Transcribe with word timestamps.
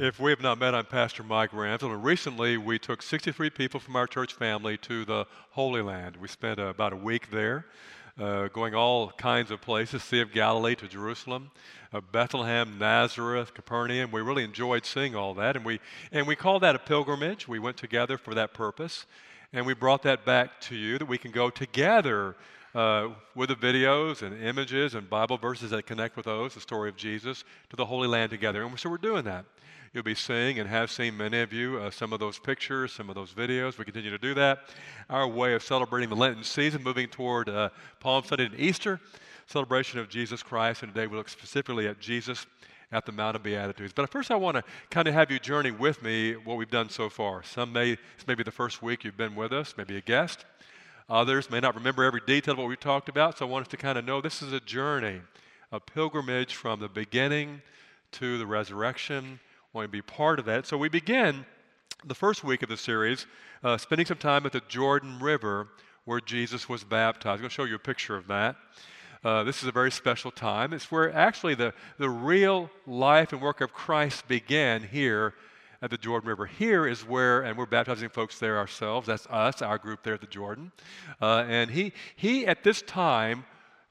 If 0.00 0.20
we 0.20 0.30
have 0.30 0.40
not 0.40 0.60
met, 0.60 0.76
I'm 0.76 0.84
Pastor 0.84 1.24
Mike 1.24 1.50
Ramsell, 1.50 1.90
and 1.92 2.04
recently 2.04 2.56
we 2.56 2.78
took 2.78 3.02
63 3.02 3.50
people 3.50 3.80
from 3.80 3.96
our 3.96 4.06
church 4.06 4.32
family 4.32 4.76
to 4.76 5.04
the 5.04 5.26
Holy 5.50 5.82
Land. 5.82 6.18
We 6.18 6.28
spent 6.28 6.60
uh, 6.60 6.66
about 6.66 6.92
a 6.92 6.96
week 6.96 7.32
there, 7.32 7.66
uh, 8.16 8.46
going 8.46 8.76
all 8.76 9.10
kinds 9.10 9.50
of 9.50 9.60
places 9.60 10.04
Sea 10.04 10.20
of 10.20 10.30
Galilee 10.30 10.76
to 10.76 10.86
Jerusalem, 10.86 11.50
uh, 11.92 12.00
Bethlehem, 12.00 12.78
Nazareth, 12.78 13.54
Capernaum. 13.54 14.12
We 14.12 14.20
really 14.20 14.44
enjoyed 14.44 14.86
seeing 14.86 15.16
all 15.16 15.34
that, 15.34 15.56
and 15.56 15.64
we, 15.64 15.80
and 16.12 16.28
we 16.28 16.36
called 16.36 16.62
that 16.62 16.76
a 16.76 16.78
pilgrimage. 16.78 17.48
We 17.48 17.58
went 17.58 17.76
together 17.76 18.16
for 18.18 18.34
that 18.34 18.54
purpose, 18.54 19.04
and 19.52 19.66
we 19.66 19.74
brought 19.74 20.04
that 20.04 20.24
back 20.24 20.60
to 20.60 20.76
you 20.76 20.98
that 20.98 21.08
we 21.08 21.18
can 21.18 21.32
go 21.32 21.50
together 21.50 22.36
uh, 22.78 23.08
with 23.34 23.48
the 23.48 23.56
videos 23.56 24.22
and 24.22 24.40
images 24.40 24.94
and 24.94 25.10
Bible 25.10 25.36
verses 25.36 25.70
that 25.70 25.84
connect 25.84 26.16
with 26.16 26.26
those, 26.26 26.54
the 26.54 26.60
story 26.60 26.88
of 26.88 26.96
Jesus, 26.96 27.42
to 27.70 27.74
the 27.74 27.84
Holy 27.84 28.06
Land 28.06 28.30
together. 28.30 28.62
And 28.62 28.78
so 28.78 28.88
we're 28.88 28.98
doing 28.98 29.24
that. 29.24 29.44
You'll 29.92 30.04
be 30.04 30.14
seeing 30.14 30.60
and 30.60 30.68
have 30.68 30.88
seen 30.88 31.16
many 31.16 31.40
of 31.40 31.52
you 31.52 31.78
uh, 31.78 31.90
some 31.90 32.12
of 32.12 32.20
those 32.20 32.38
pictures, 32.38 32.92
some 32.92 33.08
of 33.08 33.16
those 33.16 33.34
videos. 33.34 33.78
We 33.78 33.84
continue 33.84 34.10
to 34.10 34.18
do 34.18 34.32
that. 34.34 34.60
Our 35.10 35.26
way 35.26 35.54
of 35.54 35.64
celebrating 35.64 36.08
the 36.08 36.14
Lenten 36.14 36.44
season, 36.44 36.84
moving 36.84 37.08
toward 37.08 37.48
uh, 37.48 37.70
Palm 37.98 38.22
Sunday 38.22 38.46
and 38.46 38.54
Easter, 38.54 39.00
celebration 39.48 39.98
of 39.98 40.08
Jesus 40.08 40.44
Christ. 40.44 40.84
And 40.84 40.94
today 40.94 41.08
we 41.08 41.16
look 41.16 41.28
specifically 41.28 41.88
at 41.88 41.98
Jesus 41.98 42.46
at 42.92 43.04
the 43.04 43.12
Mount 43.12 43.34
of 43.34 43.42
Beatitudes. 43.42 43.92
But 43.92 44.08
first, 44.08 44.30
I 44.30 44.36
want 44.36 44.56
to 44.56 44.62
kind 44.88 45.08
of 45.08 45.14
have 45.14 45.32
you 45.32 45.40
journey 45.40 45.72
with 45.72 46.00
me 46.00 46.34
what 46.34 46.56
we've 46.56 46.70
done 46.70 46.90
so 46.90 47.10
far. 47.10 47.42
Some 47.42 47.72
may, 47.72 47.96
this 47.96 48.28
may 48.28 48.36
be 48.36 48.44
the 48.44 48.52
first 48.52 48.84
week 48.84 49.02
you've 49.02 49.16
been 49.16 49.34
with 49.34 49.52
us, 49.52 49.74
maybe 49.76 49.96
a 49.96 50.00
guest. 50.00 50.44
Others 51.08 51.50
may 51.50 51.60
not 51.60 51.74
remember 51.74 52.04
every 52.04 52.20
detail 52.26 52.52
of 52.52 52.58
what 52.58 52.68
we 52.68 52.76
talked 52.76 53.08
about, 53.08 53.38
so 53.38 53.46
I 53.46 53.48
want 53.48 53.66
us 53.66 53.70
to 53.70 53.76
kind 53.76 53.98
of 53.98 54.04
know 54.04 54.20
this 54.20 54.42
is 54.42 54.52
a 54.52 54.60
journey, 54.60 55.20
a 55.72 55.80
pilgrimage 55.80 56.54
from 56.54 56.80
the 56.80 56.88
beginning 56.88 57.62
to 58.12 58.38
the 58.38 58.46
resurrection 58.46 59.40
want 59.72 59.86
to 59.86 59.92
be 59.92 60.02
part 60.02 60.38
of 60.38 60.44
that. 60.46 60.66
So 60.66 60.76
we 60.76 60.88
begin 60.88 61.44
the 62.04 62.14
first 62.14 62.42
week 62.42 62.62
of 62.62 62.68
the 62.68 62.76
series 62.76 63.26
uh, 63.62 63.76
spending 63.76 64.06
some 64.06 64.16
time 64.16 64.46
at 64.46 64.52
the 64.52 64.62
Jordan 64.68 65.18
River 65.20 65.68
where 66.04 66.20
Jesus 66.20 66.68
was 66.68 66.84
baptized. 66.84 67.34
I'm 67.34 67.38
going 67.40 67.50
to 67.50 67.54
show 67.54 67.64
you 67.64 67.74
a 67.74 67.78
picture 67.78 68.16
of 68.16 68.26
that. 68.28 68.56
Uh, 69.22 69.44
this 69.44 69.62
is 69.62 69.68
a 69.68 69.72
very 69.72 69.90
special 69.90 70.30
time. 70.30 70.72
It's 70.72 70.90
where 70.90 71.12
actually 71.14 71.54
the, 71.54 71.74
the 71.98 72.08
real 72.08 72.70
life 72.86 73.32
and 73.32 73.42
work 73.42 73.60
of 73.60 73.72
Christ 73.72 74.26
began 74.26 74.82
here 74.82 75.34
at 75.80 75.90
the 75.90 75.98
Jordan 75.98 76.28
River. 76.28 76.46
Here 76.46 76.86
is 76.86 77.06
where, 77.06 77.42
and 77.42 77.56
we're 77.56 77.66
baptizing 77.66 78.08
folks 78.08 78.38
there 78.38 78.58
ourselves. 78.58 79.06
That's 79.06 79.26
us, 79.26 79.62
our 79.62 79.78
group 79.78 80.02
there 80.02 80.14
at 80.14 80.20
the 80.20 80.26
Jordan. 80.26 80.72
Uh, 81.20 81.44
and 81.48 81.70
he, 81.70 81.92
he, 82.16 82.46
at 82.46 82.64
this 82.64 82.82
time, 82.82 83.44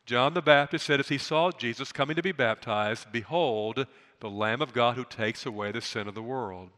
John 0.05 0.33
the 0.33 0.41
Baptist 0.41 0.85
said, 0.85 0.99
as 0.99 1.09
he 1.09 1.17
saw 1.17 1.51
Jesus 1.51 1.91
coming 1.91 2.15
to 2.15 2.21
be 2.21 2.31
baptized, 2.31 3.11
Behold, 3.11 3.87
the 4.19 4.29
Lamb 4.29 4.61
of 4.61 4.73
God 4.73 4.95
who 4.95 5.05
takes 5.05 5.45
away 5.45 5.71
the 5.71 5.81
sin 5.81 6.07
of 6.07 6.15
the 6.15 6.23
world. 6.23 6.69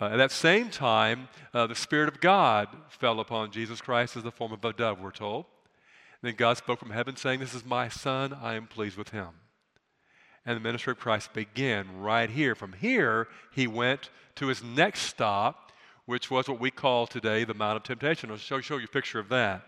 Uh, 0.00 0.06
at 0.06 0.16
that 0.16 0.32
same 0.32 0.70
time, 0.70 1.28
uh, 1.52 1.66
the 1.66 1.74
Spirit 1.74 2.08
of 2.08 2.20
God 2.20 2.68
fell 2.88 3.20
upon 3.20 3.50
Jesus 3.50 3.80
Christ 3.80 4.16
as 4.16 4.22
the 4.22 4.30
form 4.30 4.52
of 4.52 4.64
a 4.64 4.72
dove, 4.72 5.00
we're 5.00 5.10
told. 5.10 5.44
Then 6.22 6.34
God 6.34 6.56
spoke 6.56 6.78
from 6.78 6.90
heaven, 6.90 7.16
saying, 7.16 7.40
This 7.40 7.54
is 7.54 7.64
my 7.64 7.88
Son, 7.88 8.34
I 8.34 8.54
am 8.54 8.66
pleased 8.66 8.96
with 8.96 9.10
him. 9.10 9.28
And 10.46 10.56
the 10.56 10.60
ministry 10.60 10.92
of 10.92 10.98
Christ 10.98 11.32
began 11.32 12.00
right 12.00 12.30
here. 12.30 12.54
From 12.54 12.72
here, 12.72 13.28
he 13.52 13.66
went 13.66 14.10
to 14.36 14.46
his 14.46 14.62
next 14.62 15.02
stop, 15.02 15.72
which 16.06 16.30
was 16.30 16.48
what 16.48 16.60
we 16.60 16.70
call 16.70 17.06
today 17.06 17.44
the 17.44 17.54
Mount 17.54 17.76
of 17.76 17.82
Temptation. 17.82 18.30
I'll 18.30 18.36
show, 18.36 18.60
show 18.60 18.78
you 18.78 18.84
a 18.84 18.88
picture 18.88 19.18
of 19.18 19.28
that. 19.28 19.62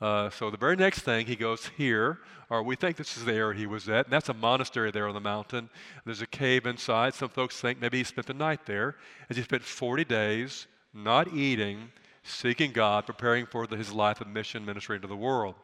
Uh, 0.00 0.28
so 0.28 0.50
the 0.50 0.58
very 0.58 0.76
next 0.76 1.00
thing, 1.00 1.26
he 1.26 1.36
goes 1.36 1.70
here, 1.76 2.18
or 2.50 2.62
we 2.62 2.76
think 2.76 2.96
this 2.96 3.16
is 3.16 3.24
the 3.24 3.32
area 3.32 3.58
he 3.58 3.66
was 3.66 3.88
at, 3.88 4.04
and 4.06 4.12
that's 4.12 4.28
a 4.28 4.34
monastery 4.34 4.90
there 4.90 5.08
on 5.08 5.14
the 5.14 5.20
mountain. 5.20 5.70
There's 6.04 6.20
a 6.20 6.26
cave 6.26 6.66
inside. 6.66 7.14
Some 7.14 7.30
folks 7.30 7.58
think 7.58 7.80
maybe 7.80 7.98
he 7.98 8.04
spent 8.04 8.26
the 8.26 8.34
night 8.34 8.66
there, 8.66 8.96
as 9.30 9.36
he 9.38 9.42
spent 9.42 9.62
40 9.62 10.04
days 10.04 10.66
not 10.92 11.32
eating, 11.32 11.90
seeking 12.26 12.72
God, 12.72 13.06
preparing 13.06 13.46
for 13.46 13.66
the, 13.66 13.76
his 13.76 13.92
life 13.92 14.20
of 14.20 14.28
mission 14.28 14.64
ministry 14.64 14.96
into 14.96 15.08
the 15.08 15.16
world. 15.16 15.54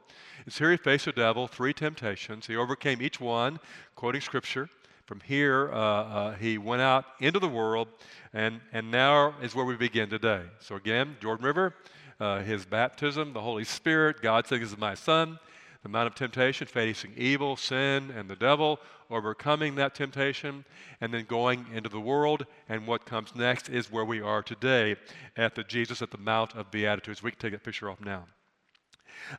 It's 0.46 0.58
here 0.58 0.70
he 0.70 0.76
faced 0.76 1.04
the 1.04 1.12
devil, 1.12 1.46
three 1.46 1.72
temptations. 1.72 2.46
He 2.46 2.56
overcame 2.56 3.02
each 3.02 3.20
one, 3.20 3.60
quoting 3.94 4.20
scripture. 4.20 4.68
From 5.04 5.20
here, 5.20 5.70
uh, 5.72 5.76
uh, 5.76 6.34
he 6.36 6.58
went 6.58 6.80
out 6.80 7.04
into 7.20 7.38
the 7.38 7.48
world, 7.48 7.88
and, 8.32 8.60
and 8.72 8.90
now 8.90 9.34
is 9.42 9.54
where 9.54 9.64
we 9.64 9.76
begin 9.76 10.08
today. 10.08 10.42
So 10.60 10.76
again, 10.76 11.16
Jordan 11.20 11.44
River, 11.44 11.74
uh, 12.18 12.40
his 12.40 12.64
baptism, 12.64 13.32
the 13.32 13.40
Holy 13.40 13.64
Spirit. 13.64 14.22
God 14.22 14.46
said, 14.46 14.60
This 14.60 14.70
is 14.70 14.78
my 14.78 14.94
son. 14.94 15.38
The 15.82 15.88
Mount 15.88 16.06
of 16.06 16.14
Temptation, 16.14 16.66
facing 16.68 17.12
evil, 17.16 17.56
sin, 17.56 18.12
and 18.16 18.30
the 18.30 18.36
devil, 18.36 18.78
overcoming 19.10 19.74
that 19.74 19.94
temptation, 19.94 20.64
and 21.00 21.12
then 21.12 21.24
going 21.24 21.66
into 21.74 21.88
the 21.88 22.00
world. 22.00 22.46
And 22.68 22.86
what 22.86 23.04
comes 23.04 23.34
next 23.34 23.68
is 23.68 23.90
where 23.90 24.04
we 24.04 24.20
are 24.20 24.42
today 24.42 24.96
at 25.36 25.56
the 25.56 25.64
Jesus 25.64 26.00
at 26.00 26.12
the 26.12 26.18
Mount 26.18 26.54
of 26.54 26.70
Beatitudes. 26.70 27.22
We 27.22 27.32
can 27.32 27.40
take 27.40 27.52
that 27.52 27.64
picture 27.64 27.90
off 27.90 28.00
now. 28.00 28.26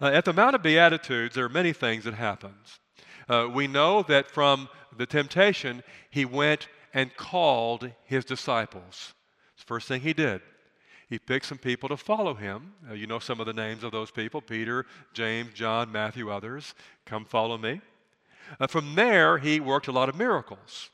Uh, 0.01 0.07
at 0.07 0.25
the 0.25 0.33
Mount 0.33 0.55
of 0.55 0.61
Beatitudes, 0.61 1.33
there 1.33 1.45
are 1.45 1.49
many 1.49 1.71
things 1.71 2.03
that 2.03 2.13
happens. 2.13 2.79
Uh, 3.29 3.47
we 3.51 3.67
know 3.67 4.03
that 4.03 4.29
from 4.29 4.67
the 4.97 5.05
temptation, 5.05 5.81
he 6.09 6.25
went 6.25 6.67
and 6.93 7.15
called 7.15 7.89
his 8.03 8.25
disciples. 8.25 9.13
It's 9.53 9.63
the 9.63 9.67
first 9.67 9.87
thing 9.87 10.01
he 10.01 10.13
did 10.13 10.41
he 11.13 11.19
picked 11.19 11.46
some 11.46 11.59
people 11.59 11.88
to 11.90 11.96
follow 11.96 12.34
him. 12.34 12.74
Uh, 12.90 12.96
you 12.96 13.06
know 13.06 13.19
some 13.19 13.40
of 13.40 13.46
the 13.46 13.53
names 13.53 13.84
of 13.84 13.91
those 13.91 14.09
people 14.09 14.41
Peter, 14.41 14.88
James, 15.13 15.53
John, 15.53 15.91
Matthew, 15.91 16.31
others. 16.31 16.74
Come 17.06 17.24
follow 17.24 17.56
me. 17.56 17.81
Uh, 18.59 18.66
from 18.66 18.96
there, 18.96 19.38
he 19.38 19.59
worked 19.59 19.88
a 19.88 19.91
lot 19.91 20.09
of 20.09 20.16
miracles. 20.16 20.90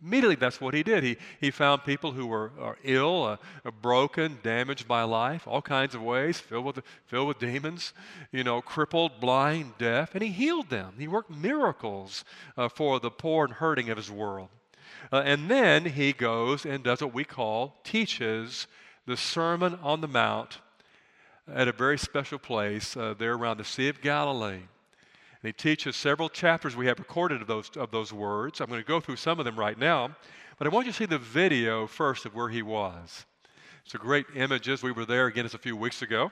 Immediately, 0.00 0.36
that's 0.36 0.60
what 0.60 0.74
he 0.74 0.84
did. 0.84 1.02
He, 1.02 1.16
he 1.40 1.50
found 1.50 1.82
people 1.82 2.12
who 2.12 2.28
were 2.28 2.52
ill, 2.84 3.24
uh, 3.24 3.70
broken, 3.82 4.38
damaged 4.44 4.86
by 4.86 5.02
life, 5.02 5.48
all 5.48 5.60
kinds 5.60 5.96
of 5.96 6.02
ways, 6.02 6.38
filled 6.38 6.64
with, 6.64 6.78
filled 7.06 7.26
with 7.26 7.40
demons, 7.40 7.94
you 8.30 8.44
know, 8.44 8.62
crippled, 8.62 9.18
blind, 9.18 9.72
deaf, 9.76 10.14
and 10.14 10.22
he 10.22 10.30
healed 10.30 10.70
them. 10.70 10.94
He 10.96 11.08
worked 11.08 11.32
miracles 11.32 12.24
uh, 12.56 12.68
for 12.68 13.00
the 13.00 13.10
poor 13.10 13.46
and 13.46 13.54
hurting 13.54 13.90
of 13.90 13.96
his 13.96 14.08
world. 14.08 14.50
Uh, 15.12 15.22
and 15.24 15.50
then 15.50 15.84
he 15.84 16.12
goes 16.12 16.64
and 16.64 16.84
does 16.84 17.00
what 17.00 17.12
we 17.12 17.24
call 17.24 17.74
teaches 17.82 18.68
the 19.08 19.16
Sermon 19.16 19.78
on 19.82 20.02
the 20.02 20.06
Mount 20.06 20.58
at 21.50 21.66
a 21.66 21.72
very 21.72 21.98
special 21.98 22.38
place 22.38 22.94
uh, 22.94 23.14
there 23.18 23.32
around 23.32 23.56
the 23.56 23.64
Sea 23.64 23.88
of 23.88 24.02
Galilee. 24.02 24.60
And 24.60 25.42
he 25.42 25.52
teaches 25.52 25.96
several 25.96 26.28
chapters 26.28 26.76
we 26.76 26.88
have 26.88 26.98
recorded 26.98 27.40
of 27.40 27.46
those, 27.46 27.70
of 27.74 27.90
those 27.90 28.12
words. 28.12 28.60
I'm 28.60 28.66
going 28.66 28.82
to 28.82 28.86
go 28.86 29.00
through 29.00 29.16
some 29.16 29.38
of 29.38 29.46
them 29.46 29.58
right 29.58 29.78
now, 29.78 30.14
but 30.58 30.66
I 30.66 30.70
want 30.70 30.84
you 30.84 30.92
to 30.92 30.98
see 30.98 31.06
the 31.06 31.16
video 31.16 31.86
first 31.86 32.26
of 32.26 32.34
where 32.34 32.50
he 32.50 32.60
was. 32.60 33.24
It's 33.82 33.94
a 33.94 33.98
great 33.98 34.26
images. 34.34 34.82
We 34.82 34.92
were 34.92 35.06
there 35.06 35.26
again 35.26 35.44
just 35.44 35.54
a 35.54 35.58
few 35.58 35.74
weeks 35.74 36.02
ago. 36.02 36.30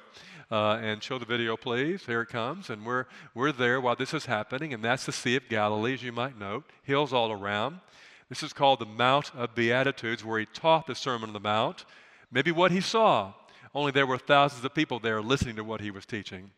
Uh, 0.51 0.79
and 0.83 1.03
show 1.03 1.19
the 1.19 1.25
video, 1.25 1.57
please. 1.57 2.05
Here 2.05 2.21
it 2.21 2.29
comes. 2.29 2.69
And 2.69 2.85
we're, 2.85 3.07
we're 3.35 3.53
there 3.53 3.81
while 3.81 3.97
this 3.97 4.13
is 4.13 4.27
happening, 4.27 4.75
and 4.75 4.85
that's 4.85 5.07
the 5.07 5.13
Sea 5.13 5.37
of 5.37 5.49
Galilee, 5.49 5.95
as 5.95 6.03
you 6.03 6.13
might 6.13 6.39
note. 6.39 6.65
Hills 6.83 7.15
all 7.15 7.33
around. 7.33 7.81
This 8.29 8.43
is 8.43 8.53
called 8.53 8.81
the 8.81 8.87
Mount 8.87 9.35
of 9.35 9.55
Beatitudes, 9.55 10.23
where 10.23 10.41
he 10.41 10.45
taught 10.45 10.87
the 10.87 10.95
Sermon 10.95 11.31
on 11.31 11.33
the 11.33 11.41
Mount 11.41 11.87
maybe 12.31 12.51
what 12.53 12.73
he 12.73 12.81
saw, 12.81 13.33
only 13.75 13.93
there 13.93 14.07
were 14.07 14.19
thousands 14.19 14.65
of 14.65 14.75
people 14.75 14.99
there 14.99 15.21
listening 15.21 15.57
to 15.57 15.65
what 15.65 15.81
he 15.81 15.91
was 15.91 16.07
teaching. 16.07 16.51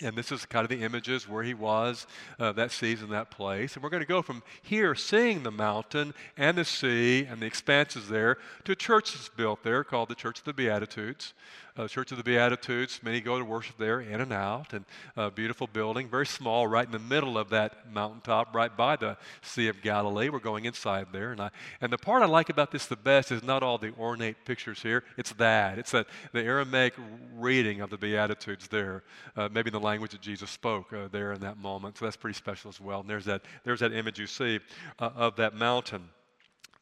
And 0.00 0.16
this 0.16 0.32
is 0.32 0.44
kind 0.44 0.64
of 0.64 0.70
the 0.70 0.84
images 0.84 1.28
where 1.28 1.42
he 1.42 1.54
was 1.54 2.06
uh, 2.38 2.52
that 2.52 2.72
season, 2.72 3.10
that 3.10 3.30
place. 3.30 3.74
And 3.74 3.82
we're 3.82 3.90
going 3.90 4.02
to 4.02 4.06
go 4.06 4.22
from 4.22 4.42
here, 4.62 4.94
seeing 4.94 5.42
the 5.42 5.50
mountain 5.50 6.14
and 6.36 6.58
the 6.58 6.64
sea 6.64 7.24
and 7.24 7.40
the 7.40 7.46
expanses 7.46 8.08
there, 8.08 8.38
to 8.64 8.72
a 8.72 8.76
church 8.76 9.12
that's 9.12 9.28
built 9.28 9.62
there 9.62 9.84
called 9.84 10.08
the 10.08 10.14
Church 10.14 10.40
of 10.40 10.44
the 10.44 10.52
Beatitudes 10.52 11.34
uh, 11.76 11.88
Church 11.88 12.12
of 12.12 12.18
the 12.18 12.24
Beatitudes. 12.24 13.00
Many 13.02 13.20
go 13.20 13.38
to 13.38 13.44
worship 13.44 13.76
there, 13.78 14.00
in 14.00 14.20
and 14.20 14.32
out, 14.32 14.72
and 14.72 14.84
a 15.16 15.30
beautiful 15.30 15.66
building, 15.66 16.08
very 16.08 16.26
small, 16.26 16.66
right 16.66 16.86
in 16.86 16.92
the 16.92 16.98
middle 16.98 17.36
of 17.36 17.50
that 17.50 17.92
mountaintop, 17.92 18.54
right 18.54 18.74
by 18.74 18.96
the 18.96 19.16
Sea 19.42 19.68
of 19.68 19.82
Galilee. 19.82 20.28
We're 20.28 20.38
going 20.38 20.66
inside 20.66 21.08
there, 21.12 21.32
and 21.32 21.40
I, 21.40 21.50
and 21.80 21.92
the 21.92 21.98
part 21.98 22.22
I 22.22 22.26
like 22.26 22.48
about 22.48 22.70
this 22.70 22.86
the 22.86 22.96
best 22.96 23.32
is 23.32 23.42
not 23.42 23.62
all 23.62 23.78
the 23.78 23.92
ornate 23.98 24.44
pictures 24.44 24.82
here. 24.82 25.02
It's 25.16 25.32
that. 25.34 25.78
It's 25.78 25.90
that 25.90 26.06
the 26.32 26.42
Aramaic 26.42 26.94
reading 27.34 27.80
of 27.80 27.90
the 27.90 27.98
Beatitudes 27.98 28.68
there, 28.68 29.02
uh, 29.36 29.48
maybe 29.50 29.70
the 29.70 29.80
language 29.84 30.10
that 30.10 30.20
Jesus 30.20 30.50
spoke 30.50 30.92
uh, 30.92 31.08
there 31.12 31.32
in 31.32 31.40
that 31.42 31.58
moment. 31.58 31.98
So 31.98 32.06
that's 32.06 32.16
pretty 32.16 32.36
special 32.36 32.68
as 32.68 32.80
well. 32.80 33.00
And 33.00 33.08
there's 33.08 33.26
that 33.26 33.42
there's 33.62 33.80
that 33.80 33.92
image 33.92 34.18
you 34.18 34.26
see 34.26 34.58
uh, 34.98 35.10
of 35.14 35.36
that 35.36 35.54
mountain. 35.54 36.08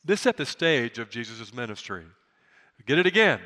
This 0.04 0.22
set 0.22 0.36
the 0.36 0.46
stage 0.46 0.98
of 0.98 1.10
Jesus' 1.10 1.52
ministry. 1.52 2.04
Get 2.86 2.98
it 2.98 3.06
again. 3.06 3.40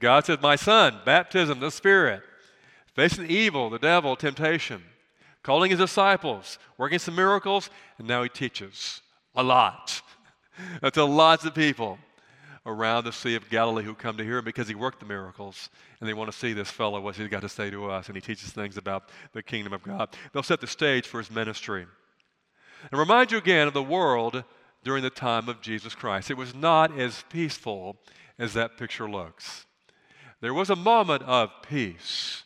God 0.00 0.26
says, 0.26 0.38
My 0.42 0.56
son, 0.56 0.98
baptism, 1.04 1.60
the 1.60 1.70
Spirit, 1.70 2.22
facing 2.94 3.30
evil, 3.30 3.70
the 3.70 3.78
devil, 3.78 4.16
temptation, 4.16 4.82
calling 5.42 5.70
his 5.70 5.78
disciples, 5.78 6.58
working 6.76 6.98
some 6.98 7.14
miracles, 7.14 7.70
and 7.98 8.08
now 8.08 8.22
he 8.22 8.28
teaches 8.28 9.00
a 9.34 9.42
lot. 9.42 10.02
to 10.92 11.04
lots 11.04 11.44
of 11.44 11.54
people 11.54 11.98
around 12.64 13.04
the 13.04 13.12
Sea 13.12 13.34
of 13.34 13.48
Galilee 13.50 13.82
who 13.82 13.94
come 13.94 14.16
to 14.16 14.24
hear 14.24 14.38
him 14.38 14.44
because 14.44 14.68
he 14.68 14.74
worked 14.74 15.00
the 15.00 15.06
miracles 15.06 15.68
and 16.00 16.08
they 16.08 16.14
want 16.14 16.30
to 16.30 16.36
see 16.36 16.52
this 16.52 16.70
fellow, 16.70 17.00
what 17.00 17.16
he's 17.16 17.28
got 17.28 17.42
to 17.42 17.48
say 17.48 17.70
to 17.70 17.90
us, 17.90 18.06
and 18.06 18.16
he 18.16 18.20
teaches 18.20 18.50
things 18.50 18.76
about 18.76 19.08
the 19.32 19.42
kingdom 19.42 19.72
of 19.72 19.82
God. 19.82 20.10
They'll 20.32 20.42
set 20.42 20.60
the 20.60 20.66
stage 20.66 21.06
for 21.06 21.18
his 21.18 21.30
ministry. 21.30 21.86
And 22.90 22.98
remind 22.98 23.32
you 23.32 23.38
again 23.38 23.68
of 23.68 23.74
the 23.74 23.82
world 23.82 24.44
during 24.84 25.02
the 25.02 25.10
time 25.10 25.48
of 25.48 25.60
Jesus 25.60 25.94
Christ. 25.94 26.30
It 26.30 26.36
was 26.36 26.54
not 26.54 26.98
as 26.98 27.24
peaceful 27.28 27.96
as 28.38 28.54
that 28.54 28.76
picture 28.76 29.08
looks. 29.08 29.66
There 30.40 30.54
was 30.54 30.70
a 30.70 30.76
moment 30.76 31.22
of 31.22 31.50
peace, 31.68 32.42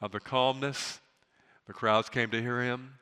of 0.00 0.10
the 0.10 0.20
calmness. 0.20 1.00
The 1.66 1.72
crowds 1.72 2.08
came 2.08 2.30
to 2.30 2.42
hear 2.42 2.60
him. 2.60 2.94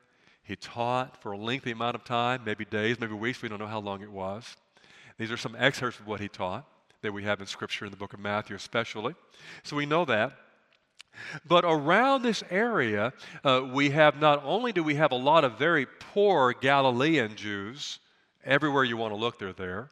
He 0.43 0.55
taught 0.55 1.21
for 1.21 1.31
a 1.31 1.37
lengthy 1.37 1.71
amount 1.71 1.95
of 1.95 2.03
time, 2.03 2.41
maybe 2.45 2.65
days, 2.65 2.99
maybe 2.99 3.13
weeks. 3.13 3.41
We 3.41 3.49
don't 3.49 3.59
know 3.59 3.67
how 3.67 3.79
long 3.79 4.01
it 4.01 4.11
was. 4.11 4.55
These 5.21 5.31
are 5.31 5.37
some 5.37 5.55
excerpts 5.55 5.99
of 5.99 6.07
what 6.07 6.19
he 6.19 6.27
taught 6.27 6.65
that 7.03 7.13
we 7.13 7.21
have 7.25 7.41
in 7.41 7.45
Scripture 7.45 7.85
in 7.85 7.91
the 7.91 7.97
book 7.97 8.13
of 8.13 8.19
Matthew, 8.19 8.55
especially. 8.55 9.13
So 9.61 9.75
we 9.75 9.85
know 9.85 10.03
that. 10.05 10.33
But 11.47 11.63
around 11.63 12.23
this 12.23 12.43
area, 12.49 13.13
uh, 13.43 13.69
we 13.71 13.91
have 13.91 14.19
not 14.19 14.41
only 14.43 14.71
do 14.71 14.81
we 14.81 14.95
have 14.95 15.11
a 15.11 15.15
lot 15.15 15.43
of 15.43 15.59
very 15.59 15.85
poor 15.85 16.55
Galilean 16.59 17.35
Jews, 17.35 17.99
everywhere 18.43 18.83
you 18.83 18.97
want 18.97 19.13
to 19.13 19.15
look, 19.15 19.37
they're 19.37 19.53
there. 19.53 19.91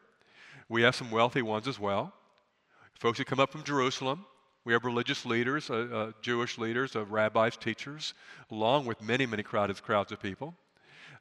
We 0.68 0.82
have 0.82 0.96
some 0.96 1.12
wealthy 1.12 1.42
ones 1.42 1.68
as 1.68 1.78
well. 1.78 2.12
Folks 2.98 3.18
who 3.18 3.24
come 3.24 3.38
up 3.38 3.52
from 3.52 3.62
Jerusalem. 3.62 4.26
We 4.64 4.72
have 4.72 4.84
religious 4.84 5.24
leaders, 5.24 5.70
uh, 5.70 5.74
uh, 5.74 6.12
Jewish 6.22 6.58
leaders, 6.58 6.96
uh, 6.96 7.04
rabbis, 7.06 7.56
teachers, 7.56 8.14
along 8.50 8.84
with 8.84 9.00
many, 9.00 9.26
many 9.26 9.44
crowded 9.44 9.80
crowds 9.80 10.10
of 10.10 10.20
people. 10.20 10.56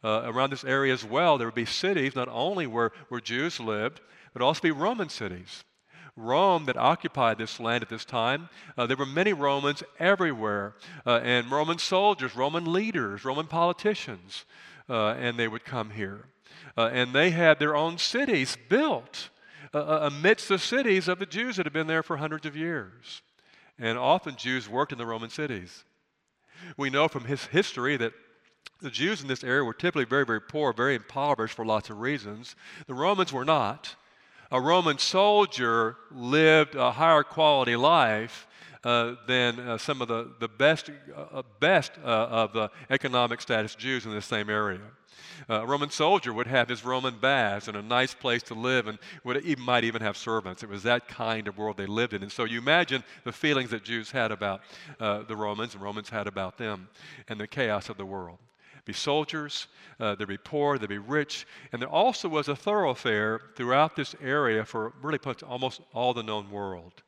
Uh, 0.03 0.21
around 0.25 0.49
this 0.49 0.63
area 0.63 0.93
as 0.93 1.03
well, 1.03 1.37
there 1.37 1.47
would 1.47 1.55
be 1.55 1.65
cities 1.65 2.15
not 2.15 2.29
only 2.29 2.65
where, 2.65 2.91
where 3.09 3.19
Jews 3.19 3.59
lived, 3.59 3.99
but 4.33 4.41
also 4.41 4.61
be 4.61 4.71
Roman 4.71 5.09
cities. 5.09 5.63
Rome 6.15 6.65
that 6.65 6.77
occupied 6.77 7.37
this 7.37 7.59
land 7.59 7.83
at 7.83 7.89
this 7.89 8.05
time, 8.05 8.49
uh, 8.77 8.85
there 8.85 8.97
were 8.97 9.05
many 9.05 9.33
Romans 9.33 9.83
everywhere, 9.99 10.75
uh, 11.05 11.19
and 11.23 11.49
Roman 11.49 11.79
soldiers, 11.79 12.35
Roman 12.35 12.71
leaders, 12.71 13.23
Roman 13.23 13.47
politicians, 13.47 14.45
uh, 14.89 15.09
and 15.11 15.37
they 15.37 15.47
would 15.47 15.63
come 15.63 15.91
here. 15.91 16.25
Uh, 16.77 16.89
and 16.91 17.13
they 17.13 17.29
had 17.31 17.59
their 17.59 17.75
own 17.75 17.97
cities 17.97 18.57
built 18.67 19.29
uh, 19.73 19.77
uh, 19.77 20.09
amidst 20.11 20.49
the 20.49 20.59
cities 20.59 21.07
of 21.07 21.19
the 21.19 21.25
Jews 21.25 21.57
that 21.57 21.65
had 21.65 21.73
been 21.73 21.87
there 21.87 22.03
for 22.03 22.17
hundreds 22.17 22.45
of 22.45 22.55
years. 22.55 23.21
And 23.77 23.97
often 23.97 24.35
Jews 24.35 24.67
worked 24.67 24.91
in 24.91 24.97
the 24.97 25.05
Roman 25.05 25.29
cities. 25.29 25.85
We 26.75 26.89
know 26.89 27.07
from 27.07 27.25
his 27.25 27.45
history 27.45 27.95
that 27.97 28.13
the 28.81 28.89
Jews 28.89 29.21
in 29.21 29.27
this 29.27 29.43
area 29.43 29.63
were 29.63 29.73
typically 29.73 30.05
very, 30.05 30.25
very 30.25 30.41
poor, 30.41 30.73
very 30.73 30.95
impoverished 30.95 31.55
for 31.55 31.65
lots 31.65 31.89
of 31.89 31.99
reasons. 31.99 32.55
The 32.87 32.93
Romans 32.93 33.33
were 33.33 33.45
not 33.45 33.95
a 34.51 34.59
Roman 34.59 34.97
soldier 34.97 35.95
lived 36.11 36.75
a 36.75 36.91
higher 36.91 37.23
quality 37.23 37.75
life 37.75 38.47
uh, 38.83 39.15
than 39.27 39.59
uh, 39.59 39.77
some 39.77 40.01
of 40.01 40.07
the, 40.07 40.31
the 40.39 40.47
best, 40.47 40.89
uh, 41.15 41.43
best 41.59 41.91
uh, 42.03 42.07
of 42.07 42.53
the 42.53 42.71
economic 42.89 43.41
status 43.41 43.75
Jews 43.75 44.05
in 44.05 44.11
the 44.11 44.21
same 44.21 44.49
area. 44.49 44.79
Uh, 45.49 45.61
a 45.61 45.65
Roman 45.65 45.89
soldier 45.89 46.33
would 46.33 46.47
have 46.47 46.67
his 46.67 46.83
Roman 46.83 47.17
baths 47.19 47.67
and 47.67 47.77
a 47.77 47.81
nice 47.81 48.13
place 48.13 48.41
to 48.43 48.53
live 48.53 48.87
and 48.87 48.97
would 49.23 49.43
even, 49.45 49.63
might 49.63 49.83
even 49.83 50.01
have 50.01 50.17
servants. 50.17 50.63
It 50.63 50.69
was 50.69 50.83
that 50.83 51.07
kind 51.07 51.47
of 51.47 51.57
world 51.57 51.77
they 51.77 51.85
lived 51.85 52.13
in. 52.13 52.23
And 52.23 52.31
so 52.31 52.45
you 52.45 52.57
imagine 52.57 53.03
the 53.25 53.31
feelings 53.31 53.69
that 53.69 53.83
Jews 53.83 54.09
had 54.11 54.31
about 54.31 54.61
uh, 54.99 55.23
the 55.23 55.35
Romans 55.35 55.75
and 55.75 55.83
Romans 55.83 56.09
had 56.09 56.27
about 56.27 56.57
them 56.57 56.89
and 57.27 57.39
the 57.39 57.47
chaos 57.47 57.89
of 57.89 57.97
the 57.97 58.05
world 58.05 58.39
be 58.89 58.93
soldiers, 58.93 59.67
uh, 59.99 60.15
there'd 60.15 60.27
be 60.27 60.37
poor, 60.37 60.77
there'd 60.77 60.89
be 60.89 60.97
rich. 60.97 61.45
And 61.71 61.81
there 61.81 61.89
also 61.89 62.27
was 62.27 62.47
a 62.47 62.55
thoroughfare 62.55 63.41
throughout 63.55 63.95
this 63.95 64.15
area 64.21 64.65
for 64.65 64.93
really 65.01 65.19
almost 65.47 65.81
all 65.93 66.13
the 66.13 66.23
known 66.23 66.49
world. 66.49 67.03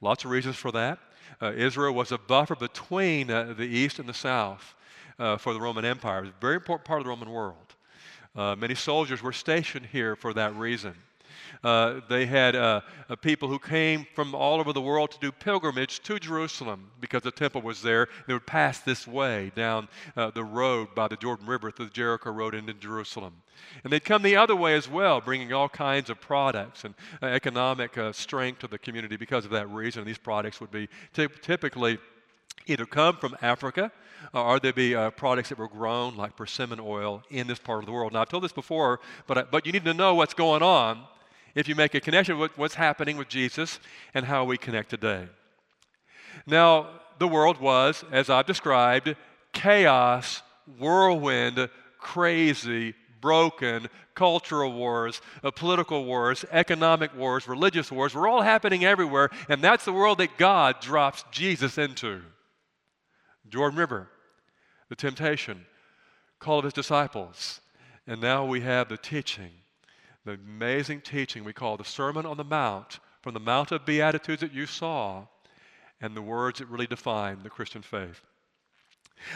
Lots 0.00 0.24
of 0.24 0.30
reasons 0.30 0.56
for 0.56 0.72
that. 0.72 0.98
Uh, 1.40 1.52
Israel 1.52 1.94
was 1.94 2.12
a 2.12 2.18
buffer 2.18 2.54
between 2.54 3.30
uh, 3.30 3.54
the 3.56 3.64
east 3.64 3.98
and 3.98 4.08
the 4.08 4.14
south 4.14 4.74
uh, 5.18 5.36
for 5.36 5.54
the 5.54 5.60
Roman 5.60 5.84
Empire. 5.84 6.18
It 6.18 6.22
was 6.22 6.30
a 6.30 6.40
very 6.40 6.56
important 6.56 6.84
part 6.84 7.00
of 7.00 7.04
the 7.04 7.10
Roman 7.10 7.30
world. 7.30 7.74
Uh, 8.34 8.56
many 8.56 8.74
soldiers 8.74 9.22
were 9.22 9.32
stationed 9.32 9.86
here 9.86 10.16
for 10.16 10.34
that 10.34 10.54
reason. 10.56 10.94
Uh, 11.62 12.00
they 12.08 12.26
had 12.26 12.56
uh, 12.56 12.80
uh, 13.08 13.16
people 13.16 13.48
who 13.48 13.58
came 13.58 14.06
from 14.14 14.34
all 14.34 14.60
over 14.60 14.72
the 14.72 14.80
world 14.80 15.10
to 15.12 15.18
do 15.20 15.30
pilgrimage 15.30 16.00
to 16.02 16.18
Jerusalem 16.18 16.90
because 17.00 17.22
the 17.22 17.30
temple 17.30 17.62
was 17.62 17.82
there. 17.82 18.08
They 18.26 18.32
would 18.32 18.46
pass 18.46 18.80
this 18.80 19.06
way 19.06 19.52
down 19.54 19.88
uh, 20.16 20.30
the 20.30 20.44
road 20.44 20.94
by 20.94 21.08
the 21.08 21.16
Jordan 21.16 21.46
River 21.46 21.70
through 21.70 21.86
the 21.86 21.92
Jericho 21.92 22.30
Road 22.30 22.54
into 22.54 22.74
Jerusalem. 22.74 23.34
And 23.84 23.92
they'd 23.92 24.04
come 24.04 24.22
the 24.22 24.36
other 24.36 24.56
way 24.56 24.74
as 24.74 24.88
well, 24.88 25.20
bringing 25.20 25.52
all 25.52 25.68
kinds 25.68 26.10
of 26.10 26.20
products 26.20 26.84
and 26.84 26.94
uh, 27.22 27.26
economic 27.26 27.96
strength 28.12 28.60
to 28.60 28.66
the 28.66 28.78
community 28.78 29.16
because 29.16 29.44
of 29.44 29.50
that 29.52 29.68
reason. 29.70 30.04
These 30.04 30.18
products 30.18 30.60
would 30.60 30.70
be 30.70 30.88
t- 31.12 31.28
typically 31.42 31.98
either 32.66 32.86
come 32.86 33.16
from 33.16 33.36
Africa 33.42 33.90
or 34.32 34.60
there'd 34.60 34.74
be 34.74 34.94
uh, 34.94 35.10
products 35.10 35.48
that 35.48 35.58
were 35.58 35.68
grown 35.68 36.16
like 36.16 36.36
persimmon 36.36 36.80
oil 36.80 37.22
in 37.30 37.46
this 37.46 37.58
part 37.58 37.80
of 37.80 37.86
the 37.86 37.92
world. 37.92 38.12
Now, 38.12 38.22
I've 38.22 38.28
told 38.28 38.44
this 38.44 38.52
before, 38.52 39.00
but, 39.26 39.50
but 39.50 39.66
you 39.66 39.72
need 39.72 39.84
to 39.84 39.94
know 39.94 40.14
what's 40.14 40.34
going 40.34 40.62
on 40.62 41.02
if 41.54 41.68
you 41.68 41.74
make 41.74 41.94
a 41.94 42.00
connection 42.00 42.38
with 42.38 42.56
what's 42.56 42.74
happening 42.74 43.16
with 43.16 43.28
Jesus 43.28 43.80
and 44.14 44.24
how 44.24 44.44
we 44.44 44.56
connect 44.56 44.90
today. 44.90 45.28
Now, 46.46 46.88
the 47.18 47.28
world 47.28 47.60
was, 47.60 48.04
as 48.10 48.30
I've 48.30 48.46
described, 48.46 49.14
chaos, 49.52 50.42
whirlwind, 50.78 51.68
crazy, 51.98 52.94
broken, 53.20 53.88
cultural 54.14 54.72
wars, 54.72 55.20
uh, 55.42 55.50
political 55.50 56.04
wars, 56.04 56.44
economic 56.50 57.16
wars, 57.16 57.46
religious 57.46 57.92
wars 57.92 58.14
were 58.14 58.28
all 58.28 58.42
happening 58.42 58.84
everywhere, 58.84 59.30
and 59.48 59.62
that's 59.62 59.84
the 59.84 59.92
world 59.92 60.18
that 60.18 60.36
God 60.36 60.80
drops 60.80 61.24
Jesus 61.30 61.78
into. 61.78 62.22
Jordan 63.48 63.78
River, 63.78 64.08
the 64.88 64.96
temptation, 64.96 65.66
call 66.38 66.58
of 66.58 66.64
his 66.64 66.72
disciples, 66.72 67.60
and 68.06 68.20
now 68.20 68.44
we 68.44 68.60
have 68.62 68.88
the 68.88 68.96
teaching 68.96 69.50
the 70.24 70.32
amazing 70.32 71.00
teaching 71.00 71.44
we 71.44 71.52
call 71.52 71.76
the 71.76 71.84
Sermon 71.84 72.26
on 72.26 72.36
the 72.36 72.44
Mount, 72.44 73.00
from 73.22 73.34
the 73.34 73.40
Mount 73.40 73.72
of 73.72 73.84
Beatitudes 73.84 74.40
that 74.40 74.52
you 74.52 74.66
saw, 74.66 75.24
and 76.00 76.16
the 76.16 76.22
words 76.22 76.58
that 76.58 76.66
really 76.66 76.86
define 76.86 77.42
the 77.42 77.50
Christian 77.50 77.82
faith. 77.82 78.20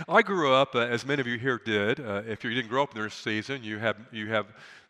I 0.09 0.23
grew 0.23 0.53
up, 0.53 0.75
uh, 0.75 0.81
as 0.81 1.07
many 1.07 1.21
of 1.21 1.27
you 1.27 1.39
here 1.39 1.61
did. 1.65 2.01
Uh, 2.01 2.23
if 2.27 2.45
you 2.45 2.51
didn't 2.51 2.69
grow 2.69 2.83
up 2.83 2.97
in 2.97 3.03
this 3.03 3.15
season, 3.15 3.63
you 3.63 3.79
have, 3.79 3.97
you 4.13 4.29
have 4.29 4.47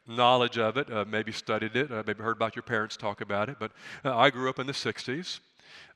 knowledge 0.07 0.59
of 0.59 0.77
it, 0.77 0.91
uh, 0.91 1.05
maybe 1.07 1.33
studied 1.33 1.77
it, 1.77 1.91
uh, 1.91 2.03
maybe 2.07 2.23
heard 2.23 2.37
about 2.37 2.57
your 2.57 2.63
parents 2.63 2.97
talk 2.97 3.21
about 3.21 3.49
it. 3.49 3.57
But 3.59 3.73
uh, 4.05 4.17
I 4.17 4.31
grew 4.31 4.49
up 4.49 4.59
in 4.59 4.67
the 4.67 4.73
60s. 4.73 5.41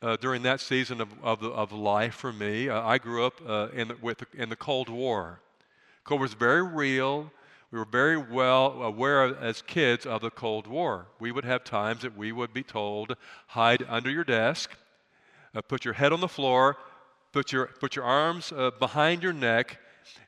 Uh, 0.03 0.17
during 0.17 0.43
that 0.43 0.61
season 0.61 1.01
of, 1.01 1.09
of, 1.23 1.43
of 1.43 1.73
life 1.73 2.15
for 2.15 2.33
me, 2.33 2.69
I 2.69 2.99
grew 2.99 3.25
up 3.25 3.41
in, 3.73 3.89
the, 3.89 3.97
with 4.01 4.25
in 4.35 4.49
the 4.49 4.57
Cold 4.57 4.89
War. 4.89 5.41
Cold 6.05 6.21
War 6.21 6.25
was 6.25 6.35
very 6.35 6.63
real. 6.63 7.31
We 7.71 7.79
were 7.79 7.85
very 7.85 8.17
well 8.17 8.83
aware 8.83 9.25
as 9.25 9.63
kids 9.63 10.05
of 10.05 10.23
the 10.23 10.31
Cold 10.31 10.67
War. 10.67 11.07
We 11.21 11.31
would 11.31 11.45
have 11.45 11.63
times 11.63 12.03
that 12.03 12.17
we 12.17 12.33
would 12.33 12.53
be 12.53 12.65
told, 12.65 13.17
hide 13.47 13.85
under 13.89 14.11
your 14.11 14.25
desk, 14.25 14.73
uh, 15.55 15.63
put 15.63 15.85
your 15.85 15.95
head 15.95 16.13
on 16.13 16.21
the 16.21 16.29
floor, 16.29 16.77
put 17.33 17.53
your, 17.53 17.67
put 17.67 17.95
your 17.95 18.05
arms 18.05 18.53
uh, 18.53 18.73
behind 18.79 19.23
your 19.23 19.33
neck, 19.33 19.79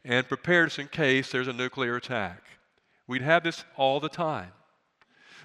and 0.04 0.28
prepare 0.28 0.66
us 0.66 0.78
in 0.78 0.86
case 0.86 1.32
there's 1.32 1.48
a 1.48 1.52
nuclear 1.52 1.96
attack. 1.96 2.44
We'd 3.08 3.22
have 3.22 3.42
this 3.42 3.64
all 3.76 3.98
the 3.98 4.08
time. 4.08 4.52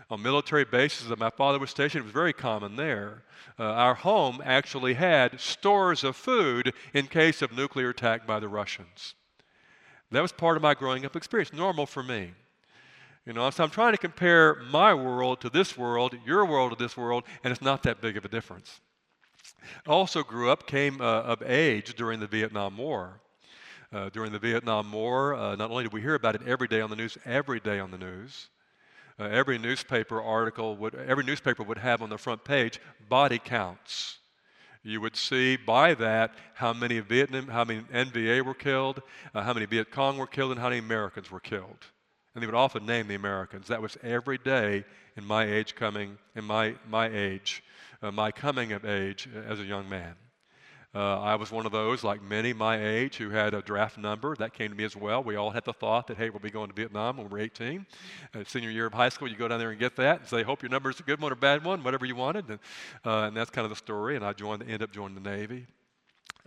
On 0.09 0.21
military 0.21 0.65
bases 0.65 1.09
that 1.09 1.19
my 1.19 1.31
father 1.31 1.59
was 1.59 1.71
stationed, 1.71 2.01
it 2.01 2.05
was 2.05 2.13
very 2.13 2.31
common 2.31 2.75
there. 2.75 3.23
Uh, 3.59 3.63
our 3.63 3.95
home 3.95 4.39
actually 4.45 4.93
had 4.93 5.39
stores 5.39 6.03
of 6.03 6.15
food 6.15 6.73
in 6.93 7.07
case 7.07 7.41
of 7.41 7.51
nuclear 7.51 7.89
attack 7.89 8.27
by 8.27 8.39
the 8.39 8.47
Russians. 8.47 9.15
That 10.11 10.21
was 10.21 10.31
part 10.31 10.55
of 10.55 10.63
my 10.63 10.73
growing 10.73 11.05
up 11.05 11.15
experience, 11.15 11.51
normal 11.51 11.85
for 11.85 12.01
me. 12.01 12.31
You 13.25 13.33
know, 13.33 13.49
so 13.49 13.63
I'm 13.63 13.69
trying 13.69 13.91
to 13.91 13.97
compare 13.97 14.55
my 14.71 14.93
world 14.93 15.41
to 15.41 15.49
this 15.49 15.77
world, 15.77 16.15
your 16.25 16.45
world 16.45 16.71
to 16.71 16.81
this 16.81 16.95
world, 16.95 17.25
and 17.43 17.51
it's 17.51 17.61
not 17.61 17.83
that 17.83 17.99
big 17.99 18.15
of 18.15 18.23
a 18.23 18.29
difference. 18.29 18.79
Also 19.85 20.23
grew 20.23 20.49
up, 20.49 20.65
came 20.65 21.01
uh, 21.01 21.23
of 21.23 21.41
age 21.41 21.95
during 21.95 22.21
the 22.21 22.27
Vietnam 22.27 22.77
War. 22.77 23.19
Uh, 23.91 24.09
during 24.09 24.33
the 24.33 24.39
Vietnam 24.39 24.91
War, 24.91 25.33
uh, 25.33 25.55
not 25.55 25.71
only 25.71 25.83
did 25.83 25.93
we 25.93 26.01
hear 26.01 26.15
about 26.15 26.35
it 26.35 26.41
every 26.45 26.67
day 26.67 26.81
on 26.81 26.89
the 26.89 26.95
news, 26.95 27.17
every 27.25 27.59
day 27.59 27.79
on 27.79 27.89
the 27.89 27.97
news, 27.97 28.49
uh, 29.19 29.23
every 29.23 29.57
newspaper 29.57 30.21
article 30.21 30.75
would, 30.75 30.93
every 30.95 31.23
newspaper 31.23 31.63
would 31.63 31.77
have 31.77 32.01
on 32.01 32.09
the 32.09 32.17
front 32.17 32.43
page 32.43 32.79
body 33.09 33.39
counts 33.39 34.19
you 34.87 35.01
would 35.01 35.17
see 35.17 35.57
by 35.57 35.93
that 35.95 36.33
how 36.53 36.71
many 36.71 36.99
Vietnam, 36.99 37.47
how 37.49 37.65
many 37.65 37.81
NVA 37.81 38.43
were 38.43 38.53
killed, 38.53 39.01
uh, 39.35 39.43
how 39.43 39.53
many 39.53 39.65
Viet 39.65 39.91
Cong 39.91 40.17
were 40.17 40.27
killed, 40.27 40.51
and 40.51 40.59
how 40.59 40.69
many 40.69 40.79
Americans 40.79 41.29
were 41.29 41.41
killed. 41.41 41.85
And 42.33 42.41
they 42.41 42.45
would 42.45 42.55
often 42.55 42.85
name 42.85 43.07
the 43.07 43.15
Americans. 43.15 43.67
That 43.67 43.81
was 43.81 43.97
every 44.01 44.37
day 44.37 44.85
in 45.17 45.25
my 45.25 45.43
age 45.43 45.75
coming, 45.75 46.17
in 46.35 46.45
my, 46.45 46.75
my 46.89 47.09
age, 47.09 47.63
uh, 48.01 48.11
my 48.11 48.31
coming 48.31 48.71
of 48.71 48.85
age 48.85 49.27
as 49.47 49.59
a 49.59 49.65
young 49.65 49.89
man. 49.89 50.15
Uh, 50.97 51.21
I 51.21 51.35
was 51.35 51.51
one 51.51 51.67
of 51.67 51.71
those, 51.71 52.03
like 52.03 52.23
many 52.23 52.53
my 52.53 52.83
age, 52.83 53.17
who 53.17 53.29
had 53.29 53.53
a 53.53 53.61
draft 53.61 53.99
number. 53.99 54.35
That 54.35 54.55
came 54.55 54.71
to 54.71 54.75
me 54.75 54.83
as 54.83 54.95
well. 54.95 55.23
We 55.23 55.35
all 55.35 55.51
had 55.51 55.63
the 55.63 55.71
thought 55.71 56.07
that, 56.07 56.17
hey, 56.17 56.31
we'll 56.31 56.39
be 56.39 56.49
going 56.49 56.69
to 56.69 56.73
Vietnam 56.73 57.17
when 57.17 57.29
we're 57.29 57.37
18. 57.37 57.85
Uh, 58.33 58.43
senior 58.47 58.71
year 58.71 58.87
of 58.87 58.93
high 58.93 59.09
school, 59.09 59.27
you 59.27 59.35
go 59.35 59.47
down 59.47 59.59
there 59.59 59.69
and 59.69 59.79
get 59.79 59.95
that 59.97 60.21
and 60.21 60.27
say, 60.27 60.41
hope 60.41 60.63
your 60.63 60.71
number 60.71 60.89
is 60.89 60.99
a 60.99 61.03
good 61.03 61.21
one 61.21 61.31
or 61.31 61.35
bad 61.35 61.63
one, 61.63 61.83
whatever 61.83 62.07
you 62.07 62.15
wanted. 62.15 62.49
And, 62.49 62.59
uh, 63.05 63.27
and 63.27 63.37
that's 63.37 63.51
kind 63.51 63.63
of 63.63 63.69
the 63.69 63.75
story. 63.75 64.15
And 64.15 64.25
I 64.25 64.33
joined, 64.33 64.63
ended 64.63 64.81
up 64.81 64.91
joining 64.91 65.21
the 65.21 65.29
Navy 65.29 65.67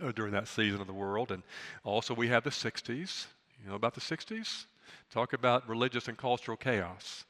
uh, 0.03 0.11
during 0.11 0.33
that 0.33 0.49
season 0.49 0.81
of 0.81 0.87
the 0.87 0.91
world. 0.91 1.31
And 1.31 1.43
also, 1.85 2.13
we 2.13 2.27
have 2.27 2.43
the 2.43 2.49
60s. 2.49 3.27
You 3.63 3.69
know 3.69 3.75
about 3.75 3.93
the 3.93 4.01
60s? 4.01 4.65
Talk 5.13 5.31
about 5.31 5.69
religious 5.69 6.09
and 6.09 6.17
cultural 6.17 6.57
chaos. 6.57 7.23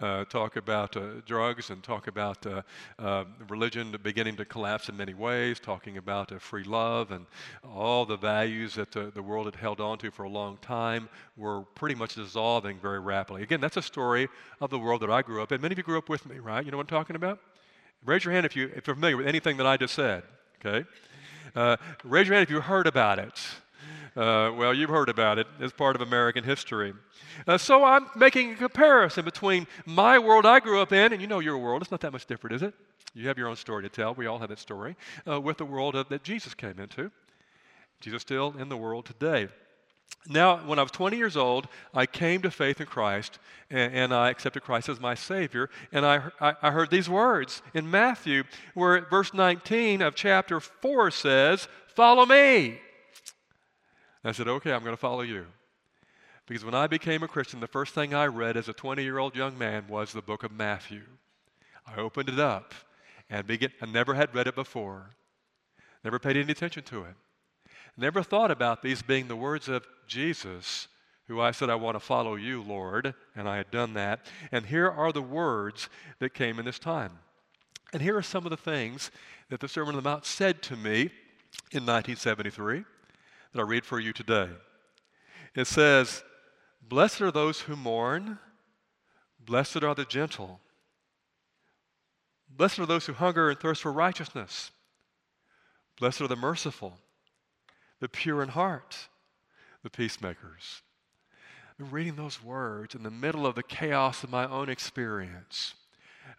Uh, 0.00 0.24
talk 0.24 0.56
about 0.56 0.96
uh, 0.96 1.20
drugs 1.26 1.70
and 1.70 1.82
talk 1.82 2.06
about 2.06 2.46
uh, 2.46 3.24
religion 3.48 3.96
beginning 4.02 4.36
to 4.36 4.44
collapse 4.44 4.88
in 4.88 4.96
many 4.96 5.14
ways, 5.14 5.60
talking 5.60 5.96
about 5.96 6.30
free 6.40 6.64
love 6.64 7.10
and 7.10 7.26
all 7.64 8.04
the 8.04 8.16
values 8.16 8.74
that 8.74 8.92
the 8.92 9.22
world 9.22 9.46
had 9.46 9.56
held 9.56 9.80
on 9.80 9.98
to 9.98 10.10
for 10.10 10.24
a 10.24 10.28
long 10.28 10.56
time 10.58 11.08
were 11.36 11.62
pretty 11.74 11.94
much 11.94 12.14
dissolving 12.14 12.78
very 12.80 13.00
rapidly. 13.00 13.42
Again, 13.42 13.60
that's 13.60 13.76
a 13.76 13.82
story 13.82 14.28
of 14.60 14.70
the 14.70 14.78
world 14.78 15.02
that 15.02 15.10
I 15.10 15.22
grew 15.22 15.42
up 15.42 15.52
in. 15.52 15.60
Many 15.60 15.72
of 15.72 15.78
you 15.78 15.84
grew 15.84 15.98
up 15.98 16.08
with 16.08 16.26
me, 16.26 16.38
right? 16.38 16.64
You 16.64 16.70
know 16.70 16.76
what 16.76 16.90
I'm 16.90 16.98
talking 16.98 17.16
about? 17.16 17.40
Raise 18.04 18.24
your 18.24 18.34
hand 18.34 18.44
if, 18.44 18.54
you, 18.54 18.70
if 18.74 18.86
you're 18.86 18.96
familiar 18.96 19.16
with 19.16 19.26
anything 19.26 19.56
that 19.56 19.66
I 19.66 19.76
just 19.76 19.94
said, 19.94 20.24
okay? 20.64 20.86
Uh, 21.54 21.76
raise 22.02 22.26
your 22.26 22.34
hand 22.34 22.42
if 22.42 22.50
you 22.50 22.60
heard 22.60 22.86
about 22.86 23.18
it. 23.18 23.40
Uh, 24.16 24.52
well, 24.56 24.72
you've 24.72 24.90
heard 24.90 25.08
about 25.08 25.38
it. 25.38 25.46
It's 25.58 25.72
part 25.72 25.96
of 25.96 26.02
American 26.02 26.44
history. 26.44 26.92
Uh, 27.48 27.58
so 27.58 27.82
I'm 27.82 28.06
making 28.14 28.52
a 28.52 28.56
comparison 28.56 29.24
between 29.24 29.66
my 29.86 30.20
world 30.20 30.46
I 30.46 30.60
grew 30.60 30.80
up 30.80 30.92
in, 30.92 31.12
and 31.12 31.20
you 31.20 31.26
know 31.26 31.40
your 31.40 31.58
world. 31.58 31.82
It's 31.82 31.90
not 31.90 32.00
that 32.02 32.12
much 32.12 32.26
different, 32.26 32.54
is 32.54 32.62
it? 32.62 32.74
You 33.14 33.26
have 33.26 33.38
your 33.38 33.48
own 33.48 33.56
story 33.56 33.82
to 33.82 33.88
tell. 33.88 34.14
We 34.14 34.26
all 34.26 34.38
have 34.38 34.50
that 34.50 34.60
story. 34.60 34.96
Uh, 35.28 35.40
with 35.40 35.58
the 35.58 35.64
world 35.64 35.96
of, 35.96 36.08
that 36.10 36.22
Jesus 36.22 36.54
came 36.54 36.78
into. 36.78 37.10
Jesus 38.00 38.22
still 38.22 38.54
in 38.58 38.68
the 38.68 38.76
world 38.76 39.06
today. 39.06 39.48
Now, 40.28 40.58
when 40.58 40.78
I 40.78 40.82
was 40.82 40.90
20 40.92 41.16
years 41.16 41.36
old, 41.36 41.68
I 41.92 42.06
came 42.06 42.40
to 42.42 42.50
faith 42.50 42.80
in 42.80 42.86
Christ 42.86 43.38
and, 43.68 43.92
and 43.94 44.14
I 44.14 44.30
accepted 44.30 44.62
Christ 44.62 44.88
as 44.88 45.00
my 45.00 45.14
Savior. 45.14 45.70
And 45.92 46.06
I, 46.06 46.30
I, 46.40 46.54
I 46.62 46.70
heard 46.70 46.90
these 46.90 47.08
words 47.08 47.62
in 47.74 47.90
Matthew, 47.90 48.44
where 48.74 49.00
verse 49.10 49.34
19 49.34 50.02
of 50.02 50.14
chapter 50.14 50.60
4 50.60 51.10
says, 51.10 51.68
Follow 51.94 52.26
me. 52.26 52.78
I 54.24 54.32
said, 54.32 54.48
Okay, 54.48 54.72
I'm 54.72 54.82
going 54.82 54.96
to 54.96 55.00
follow 55.00 55.22
you. 55.22 55.46
Because 56.46 56.64
when 56.64 56.74
I 56.74 56.86
became 56.86 57.22
a 57.22 57.28
Christian, 57.28 57.60
the 57.60 57.66
first 57.66 57.94
thing 57.94 58.14
I 58.14 58.26
read 58.26 58.56
as 58.56 58.68
a 58.68 58.72
20 58.72 59.02
year 59.02 59.18
old 59.18 59.34
young 59.34 59.56
man 59.56 59.86
was 59.88 60.12
the 60.12 60.22
book 60.22 60.42
of 60.42 60.52
Matthew. 60.52 61.02
I 61.86 62.00
opened 62.00 62.28
it 62.28 62.38
up 62.38 62.74
and 63.30 63.46
began, 63.46 63.70
I 63.80 63.86
never 63.86 64.14
had 64.14 64.34
read 64.34 64.46
it 64.46 64.54
before, 64.54 65.10
never 66.02 66.18
paid 66.18 66.36
any 66.36 66.52
attention 66.52 66.82
to 66.84 67.04
it. 67.04 67.14
Never 67.96 68.22
thought 68.22 68.50
about 68.50 68.82
these 68.82 69.02
being 69.02 69.28
the 69.28 69.36
words 69.36 69.68
of 69.68 69.86
Jesus, 70.06 70.88
who 71.28 71.40
I 71.40 71.52
said, 71.52 71.70
I 71.70 71.76
want 71.76 71.94
to 71.94 72.00
follow 72.00 72.34
you, 72.34 72.62
Lord, 72.62 73.14
and 73.36 73.48
I 73.48 73.56
had 73.56 73.70
done 73.70 73.94
that. 73.94 74.26
And 74.50 74.66
here 74.66 74.90
are 74.90 75.12
the 75.12 75.22
words 75.22 75.88
that 76.18 76.34
came 76.34 76.58
in 76.58 76.64
this 76.64 76.78
time. 76.78 77.12
And 77.92 78.02
here 78.02 78.16
are 78.16 78.22
some 78.22 78.44
of 78.44 78.50
the 78.50 78.56
things 78.56 79.10
that 79.48 79.60
the 79.60 79.68
Sermon 79.68 79.94
on 79.94 80.02
the 80.02 80.08
Mount 80.08 80.26
said 80.26 80.60
to 80.62 80.76
me 80.76 81.10
in 81.70 81.86
1973 81.86 82.84
that 83.54 83.60
I 83.60 83.64
read 83.64 83.86
for 83.86 84.00
you 84.00 84.12
today. 84.12 84.48
It 85.54 85.66
says, 85.66 86.24
Blessed 86.82 87.22
are 87.22 87.30
those 87.30 87.60
who 87.60 87.76
mourn, 87.76 88.38
blessed 89.38 89.82
are 89.82 89.94
the 89.94 90.04
gentle, 90.04 90.60
blessed 92.48 92.80
are 92.80 92.86
those 92.86 93.06
who 93.06 93.12
hunger 93.14 93.48
and 93.48 93.58
thirst 93.58 93.82
for 93.82 93.92
righteousness, 93.92 94.72
blessed 95.98 96.20
are 96.20 96.28
the 96.28 96.36
merciful 96.36 96.98
the 98.00 98.08
pure 98.08 98.42
in 98.42 98.50
heart, 98.50 99.08
the 99.82 99.88
peacemakers. 99.88 100.82
reading 101.78 102.16
those 102.16 102.42
words 102.42 102.94
in 102.94 103.02
the 103.02 103.10
middle 103.10 103.46
of 103.46 103.54
the 103.54 103.62
chaos 103.62 104.22
of 104.22 104.30
my 104.30 104.46
own 104.46 104.68
experience, 104.68 105.72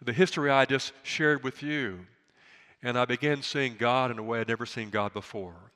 the 0.00 0.12
history 0.12 0.48
I 0.48 0.64
just 0.64 0.92
shared 1.02 1.42
with 1.42 1.64
you, 1.64 2.06
and 2.84 2.96
I 2.96 3.04
began 3.04 3.42
seeing 3.42 3.74
God 3.76 4.12
in 4.12 4.18
a 4.18 4.22
way 4.22 4.38
I'd 4.38 4.48
never 4.48 4.64
seen 4.64 4.90
God 4.90 5.12
before. 5.12 5.72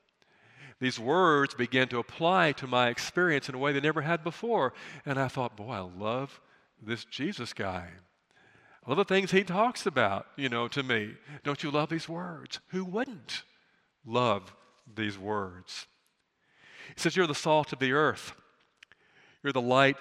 These 0.81 0.99
words 0.99 1.53
began 1.53 1.87
to 1.89 1.99
apply 1.99 2.51
to 2.53 2.67
my 2.67 2.89
experience 2.89 3.47
in 3.47 3.55
a 3.55 3.59
way 3.59 3.71
they 3.71 3.79
never 3.79 4.01
had 4.01 4.23
before. 4.23 4.73
And 5.05 5.17
I 5.17 5.29
thought, 5.29 5.55
boy, 5.55 5.71
I 5.71 5.79
love 5.79 6.41
this 6.81 7.05
Jesus 7.05 7.53
guy. 7.53 7.87
I 8.85 8.89
love 8.89 8.97
the 8.97 9.05
things 9.05 9.31
he 9.31 9.43
talks 9.43 9.85
about, 9.85 10.25
you 10.35 10.49
know, 10.49 10.67
to 10.67 10.81
me. 10.81 11.13
Don't 11.43 11.61
you 11.61 11.71
love 11.71 11.89
these 11.89 12.09
words? 12.09 12.59
Who 12.69 12.83
wouldn't 12.83 13.43
love 14.05 14.53
these 14.95 15.17
words. 15.17 15.87
He 16.95 16.99
says, 17.01 17.15
You're 17.15 17.27
the 17.27 17.35
salt 17.35 17.73
of 17.73 17.79
the 17.79 17.93
earth, 17.93 18.33
you're 19.43 19.53
the 19.53 19.61
light 19.61 19.97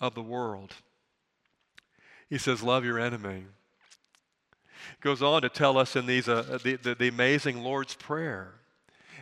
of 0.00 0.14
the 0.14 0.22
world. 0.22 0.72
He 2.28 2.38
says, 2.38 2.62
Love 2.62 2.84
your 2.84 2.98
enemy. 2.98 3.44
He 4.90 5.00
goes 5.00 5.22
on 5.22 5.42
to 5.42 5.48
tell 5.48 5.78
us 5.78 5.96
in 5.96 6.06
these, 6.06 6.28
uh, 6.28 6.58
the, 6.62 6.76
the, 6.76 6.94
the 6.94 7.08
amazing 7.08 7.62
Lord's 7.62 7.94
Prayer. 7.94 8.54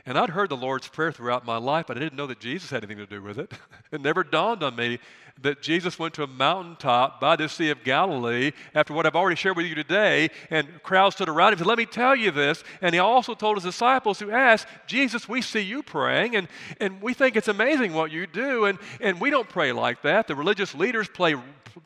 And 0.04 0.18
I'd 0.18 0.30
heard 0.30 0.49
the 0.49 0.56
Lord's 0.56 0.88
Prayer 0.88 1.12
throughout 1.12 1.47
my 1.47 1.59
life, 1.59 1.87
but 1.87 1.97
I 1.97 2.00
didn't 2.00 2.16
know 2.16 2.26
that 2.26 2.40
Jesus 2.40 2.71
had 2.71 2.82
anything 2.82 2.99
to 2.99 3.06
do 3.06 3.23
with 3.23 3.38
it. 3.38 3.52
it 3.92 4.00
never 4.00 4.25
dawned 4.25 4.62
on 4.62 4.75
me 4.75 4.99
that 5.40 5.62
Jesus 5.62 5.99
went 5.99 6.14
to 6.14 6.23
a 6.23 6.26
mountaintop 6.26 7.21
by 7.21 7.37
the 7.37 7.49
Sea 7.49 7.71
of 7.71 7.82
Galilee 7.85 8.52
after 8.75 8.92
what 8.92 9.06
I've 9.06 9.16
already 9.16 9.37
shared 9.37 9.56
with 9.56 9.66
you 9.66 9.75
today, 9.75 10.30
and 10.50 10.82
crowds 10.82 11.16
stood 11.16 11.28
around 11.28 11.49
him 11.49 11.52
and 11.52 11.59
said, 11.61 11.66
Let 11.66 11.78
me 11.78 11.87
tell 11.87 12.14
you 12.14 12.30
this. 12.30 12.62
And 12.80 12.94
he 12.94 12.99
also 12.99 13.35
told 13.35 13.56
his 13.56 13.64
disciples 13.64 14.18
who 14.18 14.30
asked, 14.30 14.66
Jesus, 14.87 15.28
we 15.28 15.42
see 15.42 15.61
you 15.61 15.82
praying, 15.82 16.37
and, 16.37 16.49
and 16.80 17.00
we 17.00 17.14
think 17.14 17.37
it's 17.37 17.49
amazing 17.49 17.92
what 17.92 18.11
you 18.11 18.26
do, 18.26 18.66
and, 18.66 18.78
and 19.00 19.21
we 19.21 19.30
don't 19.30 19.49
pray 19.49 19.73
like 19.73 20.02
that. 20.02 20.26
The 20.26 20.35
religious 20.35 20.75
leaders 20.75 21.09
play, 21.09 21.35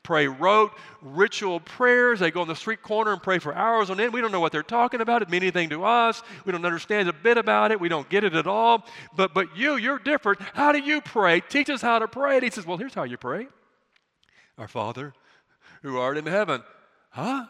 pray 0.02 0.26
rote, 0.26 0.72
ritual 1.02 1.60
prayers. 1.60 2.20
They 2.20 2.30
go 2.30 2.40
on 2.42 2.48
the 2.48 2.56
street 2.56 2.82
corner 2.82 3.12
and 3.12 3.22
pray 3.22 3.38
for 3.38 3.54
hours 3.54 3.90
on 3.90 4.00
end. 4.00 4.12
We 4.12 4.20
don't 4.20 4.32
know 4.32 4.40
what 4.40 4.52
they're 4.52 4.62
talking 4.62 5.00
about. 5.00 5.22
It 5.22 5.30
means 5.30 5.42
anything 5.42 5.70
to 5.70 5.84
us. 5.84 6.22
We 6.44 6.52
don't 6.52 6.64
understand 6.64 7.08
a 7.08 7.12
bit 7.12 7.38
about 7.38 7.70
it. 7.70 7.80
We 7.80 7.88
don't 7.88 8.05
get 8.08 8.24
it 8.24 8.34
at 8.34 8.46
all. 8.46 8.84
But, 9.14 9.34
but 9.34 9.56
you, 9.56 9.76
you're 9.76 9.98
different. 9.98 10.40
How 10.40 10.72
do 10.72 10.78
you 10.78 11.00
pray? 11.00 11.40
Teach 11.40 11.70
us 11.70 11.82
how 11.82 11.98
to 11.98 12.08
pray. 12.08 12.36
And 12.36 12.44
he 12.44 12.50
says, 12.50 12.66
Well, 12.66 12.78
here's 12.78 12.94
how 12.94 13.04
you 13.04 13.16
pray 13.16 13.48
Our 14.58 14.68
Father 14.68 15.12
who 15.82 15.98
art 15.98 16.16
in 16.16 16.26
heaven. 16.26 16.62
Huh? 17.10 17.46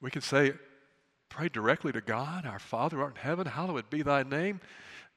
We 0.00 0.10
can 0.10 0.22
say, 0.22 0.52
pray 1.28 1.48
directly 1.48 1.92
to 1.92 2.00
God, 2.00 2.46
our 2.46 2.58
Father 2.58 2.96
who 2.96 3.02
art 3.02 3.16
in 3.16 3.22
heaven, 3.22 3.46
hallowed 3.46 3.88
be 3.90 4.02
thy 4.02 4.22
name. 4.22 4.60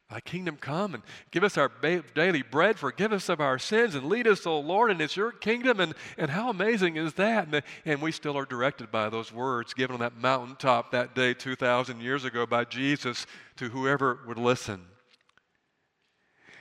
Thy 0.09 0.19
kingdom 0.19 0.57
come 0.57 0.93
and 0.93 1.03
give 1.31 1.43
us 1.43 1.57
our 1.57 1.71
daily 2.13 2.43
bread, 2.43 2.77
forgive 2.77 3.11
us 3.11 3.27
of 3.27 3.41
our 3.41 3.57
sins, 3.57 3.95
and 3.95 4.07
lead 4.07 4.27
us, 4.27 4.45
O 4.45 4.59
Lord, 4.59 4.91
and 4.91 5.01
it's 5.01 5.17
your 5.17 5.31
kingdom. 5.31 5.79
And, 5.79 5.95
and 6.17 6.29
how 6.29 6.51
amazing 6.51 6.95
is 6.97 7.15
that? 7.15 7.47
And, 7.47 7.63
and 7.85 8.01
we 8.01 8.11
still 8.11 8.37
are 8.37 8.45
directed 8.45 8.91
by 8.91 9.09
those 9.09 9.33
words 9.33 9.73
given 9.73 9.95
on 9.95 9.99
that 10.01 10.15
mountaintop 10.15 10.91
that 10.91 11.15
day 11.15 11.33
2,000 11.33 12.01
years 12.01 12.23
ago 12.23 12.45
by 12.45 12.65
Jesus 12.65 13.25
to 13.57 13.69
whoever 13.69 14.19
would 14.27 14.37
listen. 14.37 14.85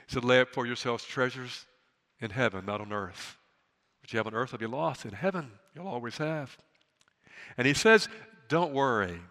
He 0.07 0.13
said, 0.15 0.25
Lay 0.25 0.39
up 0.39 0.49
for 0.49 0.65
yourselves 0.65 1.03
treasures 1.03 1.67
in 2.19 2.31
heaven, 2.31 2.65
not 2.65 2.81
on 2.81 2.91
earth. 2.91 3.37
What 4.01 4.11
you 4.11 4.17
have 4.17 4.27
on 4.27 4.33
earth 4.33 4.53
will 4.53 4.59
be 4.59 4.65
lost. 4.65 5.05
In 5.05 5.11
heaven, 5.11 5.51
you'll 5.75 5.87
always 5.87 6.17
have. 6.17 6.57
And 7.59 7.67
he 7.67 7.75
says, 7.75 8.09
Don't 8.49 8.73
worry, 8.73 9.21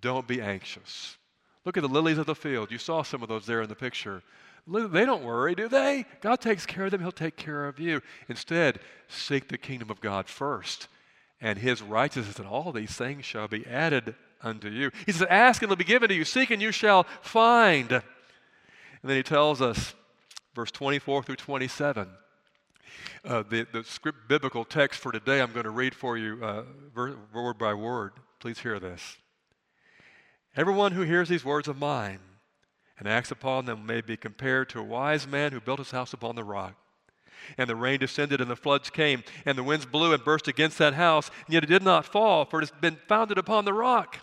don't 0.00 0.28
be 0.28 0.40
anxious. 0.40 1.17
Look 1.68 1.76
at 1.76 1.82
the 1.82 1.88
lilies 1.90 2.16
of 2.16 2.24
the 2.24 2.34
field. 2.34 2.70
You 2.70 2.78
saw 2.78 3.02
some 3.02 3.22
of 3.22 3.28
those 3.28 3.44
there 3.44 3.60
in 3.60 3.68
the 3.68 3.74
picture. 3.74 4.22
They 4.66 5.04
don't 5.04 5.22
worry, 5.22 5.54
do 5.54 5.68
they? 5.68 6.06
God 6.22 6.40
takes 6.40 6.64
care 6.64 6.86
of 6.86 6.92
them, 6.92 7.02
He'll 7.02 7.12
take 7.12 7.36
care 7.36 7.68
of 7.68 7.78
you. 7.78 8.00
Instead, 8.26 8.80
seek 9.06 9.48
the 9.48 9.58
kingdom 9.58 9.90
of 9.90 10.00
God 10.00 10.28
first, 10.28 10.88
and 11.42 11.58
His 11.58 11.82
righteousness, 11.82 12.38
and 12.38 12.48
all 12.48 12.72
these 12.72 12.92
things 12.92 13.26
shall 13.26 13.48
be 13.48 13.66
added 13.66 14.14
unto 14.40 14.70
you. 14.70 14.90
He 15.04 15.12
says, 15.12 15.26
Ask 15.28 15.60
and 15.60 15.70
it'll 15.70 15.76
be 15.76 15.84
given 15.84 16.08
to 16.08 16.14
you, 16.14 16.24
seek 16.24 16.50
and 16.50 16.62
you 16.62 16.72
shall 16.72 17.02
find. 17.20 17.92
And 17.92 18.02
then 19.02 19.18
He 19.18 19.22
tells 19.22 19.60
us, 19.60 19.94
verse 20.54 20.70
24 20.70 21.24
through 21.24 21.36
27. 21.36 22.08
Uh, 23.26 23.42
the, 23.46 23.66
the 23.74 23.84
script 23.84 24.26
biblical 24.26 24.64
text 24.64 25.00
for 25.00 25.12
today, 25.12 25.42
I'm 25.42 25.52
going 25.52 25.64
to 25.64 25.70
read 25.70 25.94
for 25.94 26.16
you 26.16 26.42
uh, 26.42 26.62
word 26.94 27.58
by 27.58 27.74
word. 27.74 28.12
Please 28.40 28.58
hear 28.58 28.80
this. 28.80 29.18
Everyone 30.58 30.90
who 30.90 31.02
hears 31.02 31.28
these 31.28 31.44
words 31.44 31.68
of 31.68 31.78
mine 31.78 32.18
and 32.98 33.06
acts 33.06 33.30
upon 33.30 33.64
them 33.64 33.86
may 33.86 34.00
be 34.00 34.16
compared 34.16 34.68
to 34.70 34.80
a 34.80 34.82
wise 34.82 35.24
man 35.24 35.52
who 35.52 35.60
built 35.60 35.78
his 35.78 35.92
house 35.92 36.12
upon 36.12 36.34
the 36.34 36.42
rock. 36.42 36.74
And 37.56 37.70
the 37.70 37.76
rain 37.76 38.00
descended, 38.00 38.40
and 38.40 38.50
the 38.50 38.56
floods 38.56 38.90
came, 38.90 39.22
and 39.46 39.56
the 39.56 39.62
winds 39.62 39.86
blew 39.86 40.12
and 40.12 40.24
burst 40.24 40.48
against 40.48 40.76
that 40.78 40.94
house, 40.94 41.30
and 41.46 41.54
yet 41.54 41.62
it 41.62 41.68
did 41.68 41.84
not 41.84 42.04
fall, 42.04 42.44
for 42.44 42.58
it 42.58 42.68
has 42.68 42.80
been 42.80 42.98
founded 43.06 43.38
upon 43.38 43.66
the 43.66 43.72
rock. 43.72 44.18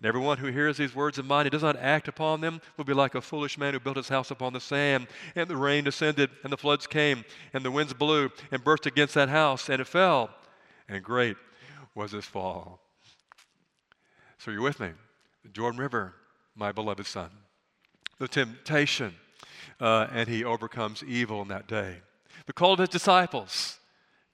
And 0.00 0.08
everyone 0.08 0.38
who 0.38 0.48
hears 0.48 0.78
these 0.78 0.96
words 0.96 1.16
of 1.16 1.26
mine 1.26 1.46
and 1.46 1.52
does 1.52 1.62
not 1.62 1.76
act 1.76 2.08
upon 2.08 2.40
them 2.40 2.60
will 2.76 2.84
be 2.84 2.92
like 2.92 3.14
a 3.14 3.20
foolish 3.20 3.56
man 3.56 3.72
who 3.72 3.78
built 3.78 3.98
his 3.98 4.08
house 4.08 4.32
upon 4.32 4.52
the 4.52 4.60
sand. 4.60 5.06
And 5.36 5.46
the 5.46 5.56
rain 5.56 5.84
descended, 5.84 6.30
and 6.42 6.52
the 6.52 6.56
floods 6.56 6.88
came, 6.88 7.24
and 7.52 7.64
the 7.64 7.70
winds 7.70 7.94
blew 7.94 8.32
and 8.50 8.64
burst 8.64 8.84
against 8.84 9.14
that 9.14 9.28
house, 9.28 9.68
and 9.68 9.80
it 9.80 9.86
fell. 9.86 10.30
And 10.88 11.04
great 11.04 11.36
was 11.94 12.14
its 12.14 12.26
fall. 12.26 12.80
So 14.38 14.50
you're 14.50 14.62
with 14.62 14.80
me? 14.80 14.90
The 15.42 15.48
Jordan 15.48 15.80
River, 15.80 16.14
my 16.54 16.72
beloved 16.72 17.06
son. 17.06 17.30
The 18.18 18.28
temptation, 18.28 19.14
uh, 19.80 20.08
and 20.12 20.28
he 20.28 20.44
overcomes 20.44 21.02
evil 21.02 21.42
in 21.42 21.48
that 21.48 21.66
day. 21.66 21.96
The 22.46 22.52
call 22.52 22.74
of 22.74 22.78
his 22.78 22.88
disciples 22.88 23.78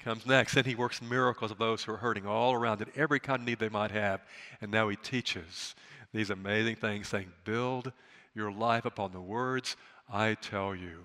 comes 0.06 0.24
next. 0.24 0.56
and 0.56 0.66
he 0.66 0.76
works 0.76 1.02
miracles 1.02 1.50
of 1.50 1.58
those 1.58 1.82
who 1.82 1.92
are 1.92 1.96
hurting 1.96 2.26
all 2.26 2.52
around 2.52 2.80
in 2.80 2.88
every 2.94 3.18
kind 3.18 3.40
of 3.40 3.46
need 3.46 3.58
they 3.58 3.68
might 3.68 3.90
have. 3.90 4.20
And 4.60 4.70
now 4.70 4.88
he 4.88 4.96
teaches 4.96 5.74
these 6.12 6.30
amazing 6.30 6.76
things, 6.76 7.08
saying, 7.08 7.32
Build 7.44 7.92
your 8.34 8.52
life 8.52 8.84
upon 8.84 9.12
the 9.12 9.20
words 9.20 9.76
I 10.08 10.34
tell 10.34 10.74
you, 10.74 11.04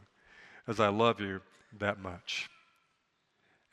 as 0.67 0.79
I 0.79 0.89
love 0.89 1.19
you 1.19 1.41
that 1.79 1.99
much. 1.99 2.49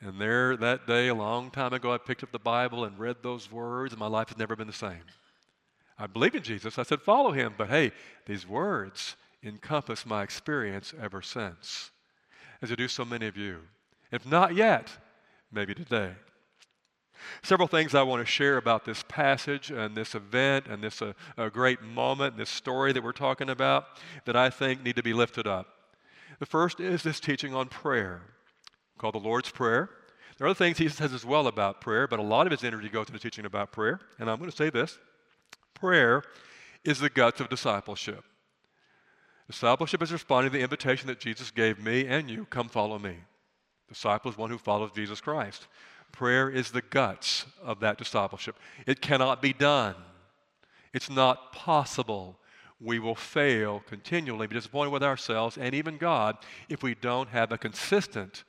And 0.01 0.19
there, 0.19 0.57
that 0.57 0.87
day, 0.87 1.09
a 1.09 1.13
long 1.13 1.51
time 1.51 1.73
ago, 1.73 1.93
I 1.93 1.97
picked 1.97 2.23
up 2.23 2.31
the 2.31 2.39
Bible 2.39 2.85
and 2.85 2.97
read 2.97 3.17
those 3.21 3.51
words, 3.51 3.93
and 3.93 3.99
my 3.99 4.07
life 4.07 4.29
has 4.29 4.37
never 4.37 4.55
been 4.55 4.67
the 4.67 4.73
same. 4.73 5.03
I 5.99 6.07
believe 6.07 6.33
in 6.33 6.43
Jesus. 6.43 6.79
I 6.79 6.83
said, 6.83 7.01
follow 7.01 7.31
him. 7.31 7.53
But 7.57 7.69
hey, 7.69 7.91
these 8.25 8.47
words 8.47 9.17
encompass 9.43 10.05
my 10.05 10.23
experience 10.23 10.93
ever 11.01 11.21
since, 11.21 11.91
as 12.61 12.69
they 12.69 12.75
do 12.75 12.87
so 12.87 13.03
many 13.03 13.27
of 13.27 13.35
you. 13.35 13.59
If 14.11 14.25
not 14.25 14.55
yet, 14.55 14.89
maybe 15.51 15.75
today. 15.75 16.13
Several 17.43 17.67
things 17.67 17.93
I 17.93 18.03
want 18.03 18.21
to 18.21 18.25
share 18.25 18.55
about 18.55 18.85
this 18.85 19.03
passage 19.09 19.71
and 19.71 19.95
this 19.95 20.15
event 20.15 20.67
and 20.67 20.81
this 20.81 21.01
uh, 21.01 21.13
great 21.49 21.81
moment, 21.81 22.37
this 22.37 22.49
story 22.49 22.93
that 22.93 23.03
we're 23.03 23.11
talking 23.11 23.49
about, 23.49 23.87
that 24.25 24.37
I 24.37 24.49
think 24.49 24.83
need 24.83 24.95
to 24.95 25.03
be 25.03 25.13
lifted 25.13 25.45
up. 25.45 25.67
The 26.39 26.45
first 26.45 26.79
is 26.79 27.03
this 27.03 27.19
teaching 27.19 27.53
on 27.53 27.67
prayer, 27.67 28.21
called 28.97 29.15
the 29.15 29.19
Lord's 29.19 29.49
Prayer. 29.49 29.89
There 30.37 30.47
are 30.47 30.51
other 30.51 30.57
things 30.57 30.77
he 30.77 30.87
says 30.87 31.11
as 31.11 31.25
well 31.25 31.47
about 31.47 31.81
prayer, 31.81 32.07
but 32.07 32.19
a 32.19 32.23
lot 32.23 32.47
of 32.47 32.51
his 32.51 32.63
energy 32.63 32.87
goes 32.87 33.07
into 33.07 33.19
teaching 33.19 33.45
about 33.45 33.73
prayer. 33.73 33.99
And 34.17 34.29
I'm 34.29 34.37
going 34.37 34.49
to 34.49 34.55
say 34.55 34.69
this 34.69 34.97
prayer 35.79 36.23
is 36.83 36.99
the 36.99 37.09
guts 37.09 37.39
of 37.39 37.49
discipleship. 37.49 38.23
Discipleship 39.47 40.01
is 40.03 40.11
responding 40.11 40.51
to 40.51 40.57
the 40.57 40.63
invitation 40.63 41.07
that 41.07 41.19
Jesus 41.19 41.49
gave 41.51 41.79
me 41.79 42.05
and 42.05 42.29
you 42.29 42.45
come 42.45 42.69
follow 42.69 42.99
me. 42.99 43.15
Disciple 43.87 44.29
is 44.29 44.37
one 44.37 44.51
who 44.51 44.59
follows 44.59 44.91
Jesus 44.95 45.19
Christ. 45.19 45.67
Prayer 46.11 46.49
is 46.49 46.71
the 46.71 46.81
guts 46.81 47.45
of 47.63 47.79
that 47.79 47.97
discipleship. 47.97 48.55
It 48.85 49.01
cannot 49.01 49.41
be 49.41 49.53
done, 49.53 49.95
it's 50.93 51.09
not 51.09 51.53
possible. 51.53 52.37
We 52.81 52.97
will 52.97 53.15
fail 53.15 53.83
continually, 53.87 54.47
be 54.47 54.55
disappointed 54.55 54.91
with 54.91 55.03
ourselves 55.03 55.57
and 55.57 55.75
even 55.75 55.97
God 55.97 56.37
if 56.69 56.81
we 56.81 56.95
don't 56.95 57.27
have 57.27 57.51
a 57.51 57.57
consistent, 57.57 58.45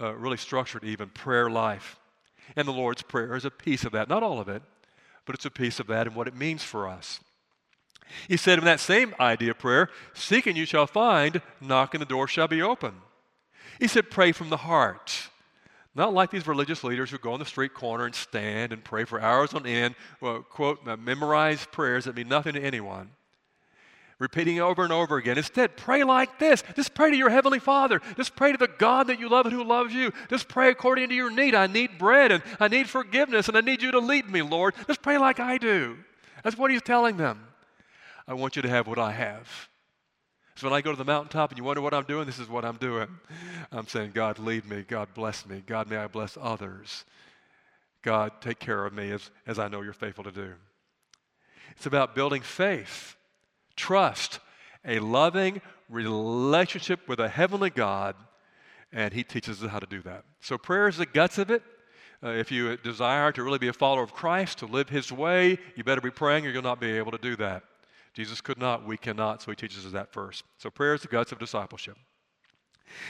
uh, 0.00 0.14
really 0.14 0.38
structured, 0.38 0.82
even 0.82 1.10
prayer 1.10 1.50
life. 1.50 1.98
And 2.56 2.66
the 2.66 2.72
Lord's 2.72 3.02
Prayer 3.02 3.36
is 3.36 3.44
a 3.44 3.50
piece 3.50 3.84
of 3.84 3.92
that. 3.92 4.08
Not 4.08 4.22
all 4.22 4.40
of 4.40 4.48
it, 4.48 4.62
but 5.26 5.34
it's 5.34 5.44
a 5.44 5.50
piece 5.50 5.78
of 5.78 5.88
that 5.88 6.06
and 6.06 6.16
what 6.16 6.28
it 6.28 6.36
means 6.36 6.62
for 6.62 6.88
us. 6.88 7.20
He 8.28 8.36
said 8.36 8.58
in 8.58 8.64
that 8.64 8.80
same 8.80 9.14
idea 9.20 9.50
of 9.50 9.58
prayer, 9.58 9.90
Seek 10.14 10.46
and 10.46 10.56
you 10.56 10.64
shall 10.64 10.86
find, 10.86 11.42
knock 11.60 11.94
and 11.94 12.00
the 12.00 12.06
door 12.06 12.28
shall 12.28 12.48
be 12.48 12.62
open. 12.62 12.94
He 13.80 13.88
said, 13.88 14.10
Pray 14.10 14.32
from 14.32 14.48
the 14.48 14.56
heart. 14.58 15.28
Not 15.94 16.12
like 16.12 16.30
these 16.30 16.46
religious 16.46 16.84
leaders 16.84 17.10
who 17.10 17.18
go 17.18 17.32
on 17.32 17.38
the 17.38 17.46
street 17.46 17.72
corner 17.72 18.04
and 18.04 18.14
stand 18.14 18.72
and 18.72 18.84
pray 18.84 19.04
for 19.04 19.20
hours 19.20 19.54
on 19.54 19.66
end, 19.66 19.94
well, 20.20 20.42
quote, 20.42 20.84
memorize 20.98 21.66
prayers 21.72 22.04
that 22.04 22.14
mean 22.14 22.28
nothing 22.28 22.52
to 22.52 22.62
anyone. 22.62 23.12
Repeating 24.18 24.60
over 24.60 24.82
and 24.82 24.92
over 24.92 25.18
again. 25.18 25.36
Instead, 25.36 25.76
pray 25.76 26.02
like 26.02 26.38
this. 26.38 26.64
Just 26.74 26.94
pray 26.94 27.10
to 27.10 27.16
your 27.16 27.28
Heavenly 27.28 27.58
Father. 27.58 28.00
Just 28.16 28.34
pray 28.34 28.50
to 28.52 28.58
the 28.58 28.66
God 28.78 29.08
that 29.08 29.20
you 29.20 29.28
love 29.28 29.44
and 29.44 29.54
who 29.54 29.62
loves 29.62 29.92
you. 29.92 30.12
Just 30.30 30.48
pray 30.48 30.70
according 30.70 31.10
to 31.10 31.14
your 31.14 31.30
need. 31.30 31.54
I 31.54 31.66
need 31.66 31.98
bread 31.98 32.32
and 32.32 32.42
I 32.58 32.68
need 32.68 32.88
forgiveness 32.88 33.48
and 33.48 33.58
I 33.58 33.60
need 33.60 33.82
you 33.82 33.90
to 33.92 33.98
lead 33.98 34.30
me, 34.30 34.40
Lord. 34.40 34.74
Just 34.86 35.02
pray 35.02 35.18
like 35.18 35.38
I 35.38 35.58
do. 35.58 35.98
That's 36.42 36.56
what 36.56 36.70
He's 36.70 36.80
telling 36.80 37.18
them. 37.18 37.46
I 38.26 38.32
want 38.34 38.56
you 38.56 38.62
to 38.62 38.68
have 38.68 38.86
what 38.86 38.98
I 38.98 39.12
have. 39.12 39.68
So 40.56 40.66
when 40.66 40.74
I 40.74 40.80
go 40.80 40.90
to 40.90 40.96
the 40.96 41.04
mountaintop 41.04 41.50
and 41.50 41.58
you 41.58 41.64
wonder 41.64 41.82
what 41.82 41.92
I'm 41.92 42.04
doing, 42.04 42.24
this 42.24 42.38
is 42.38 42.48
what 42.48 42.64
I'm 42.64 42.76
doing. 42.76 43.08
I'm 43.70 43.86
saying, 43.86 44.12
God, 44.14 44.38
lead 44.38 44.64
me. 44.64 44.82
God, 44.88 45.08
bless 45.12 45.44
me. 45.44 45.62
God, 45.66 45.90
may 45.90 45.98
I 45.98 46.06
bless 46.06 46.38
others. 46.40 47.04
God, 48.00 48.32
take 48.40 48.58
care 48.58 48.86
of 48.86 48.94
me 48.94 49.10
as, 49.10 49.30
as 49.46 49.58
I 49.58 49.68
know 49.68 49.82
you're 49.82 49.92
faithful 49.92 50.24
to 50.24 50.32
do. 50.32 50.54
It's 51.72 51.84
about 51.84 52.14
building 52.14 52.40
faith, 52.40 53.16
trust, 53.76 54.40
a 54.84 54.98
loving 54.98 55.60
relationship 55.88 57.08
with 57.08 57.20
a 57.20 57.28
heavenly 57.28 57.70
God, 57.70 58.16
and 58.92 59.12
He 59.12 59.22
teaches 59.22 59.62
us 59.62 59.70
how 59.70 59.78
to 59.78 59.86
do 59.86 60.02
that. 60.02 60.24
So 60.40 60.58
prayer 60.58 60.88
is 60.88 60.96
the 60.96 61.06
guts 61.06 61.38
of 61.38 61.50
it. 61.50 61.62
Uh, 62.22 62.30
if 62.30 62.50
you 62.50 62.76
desire 62.78 63.30
to 63.32 63.42
really 63.42 63.58
be 63.58 63.68
a 63.68 63.72
follower 63.72 64.02
of 64.02 64.12
Christ, 64.12 64.58
to 64.58 64.66
live 64.66 64.88
His 64.88 65.12
way, 65.12 65.58
you 65.74 65.84
better 65.84 66.00
be 66.00 66.10
praying 66.10 66.46
or 66.46 66.50
you'll 66.50 66.62
not 66.62 66.80
be 66.80 66.92
able 66.92 67.12
to 67.12 67.18
do 67.18 67.36
that. 67.36 67.62
Jesus 68.16 68.40
could 68.40 68.58
not, 68.58 68.86
we 68.86 68.96
cannot, 68.96 69.42
so 69.42 69.50
he 69.50 69.56
teaches 69.56 69.84
us 69.84 69.92
that 69.92 70.10
first. 70.10 70.42
So 70.56 70.70
prayer 70.70 70.94
is 70.94 71.02
the 71.02 71.08
guts 71.08 71.32
of 71.32 71.38
discipleship. 71.38 71.98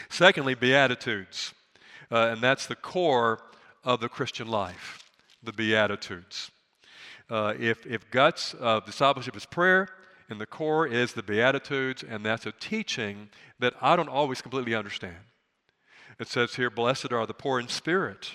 Secondly, 0.08 0.56
Beatitudes. 0.56 1.54
Uh, 2.10 2.30
and 2.32 2.40
that's 2.40 2.66
the 2.66 2.74
core 2.74 3.38
of 3.84 4.00
the 4.00 4.08
Christian 4.08 4.48
life, 4.48 4.98
the 5.44 5.52
Beatitudes. 5.52 6.50
Uh, 7.30 7.54
if, 7.56 7.86
if 7.86 8.10
guts 8.10 8.54
of 8.54 8.84
discipleship 8.84 9.36
is 9.36 9.46
prayer, 9.46 9.88
and 10.28 10.40
the 10.40 10.46
core 10.46 10.86
is 10.86 11.12
the 11.12 11.22
Beatitudes, 11.22 12.02
and 12.02 12.24
that's 12.24 12.46
a 12.46 12.52
teaching 12.52 13.28
that 13.58 13.74
I 13.80 13.96
don't 13.96 14.08
always 14.08 14.42
completely 14.42 14.74
understand. 14.74 15.16
It 16.18 16.28
says 16.28 16.54
here, 16.56 16.70
Blessed 16.70 17.12
are 17.12 17.26
the 17.26 17.34
poor 17.34 17.60
in 17.60 17.68
spirit. 17.68 18.32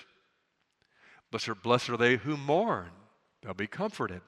Blessed, 1.30 1.48
are, 1.48 1.54
blessed 1.54 1.90
are 1.90 1.96
they 1.96 2.16
who 2.16 2.36
mourn, 2.36 2.90
they'll 3.42 3.54
be 3.54 3.66
comforted. 3.66 4.20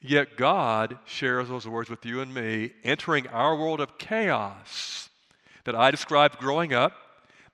Yet 0.00 0.36
God 0.36 0.98
shares 1.04 1.48
those 1.48 1.66
words 1.66 1.90
with 1.90 2.04
you 2.06 2.20
and 2.20 2.32
me, 2.32 2.72
entering 2.84 3.26
our 3.28 3.56
world 3.56 3.80
of 3.80 3.98
chaos 3.98 5.08
that 5.64 5.74
I 5.74 5.90
described 5.90 6.38
growing 6.38 6.72
up, 6.72 6.92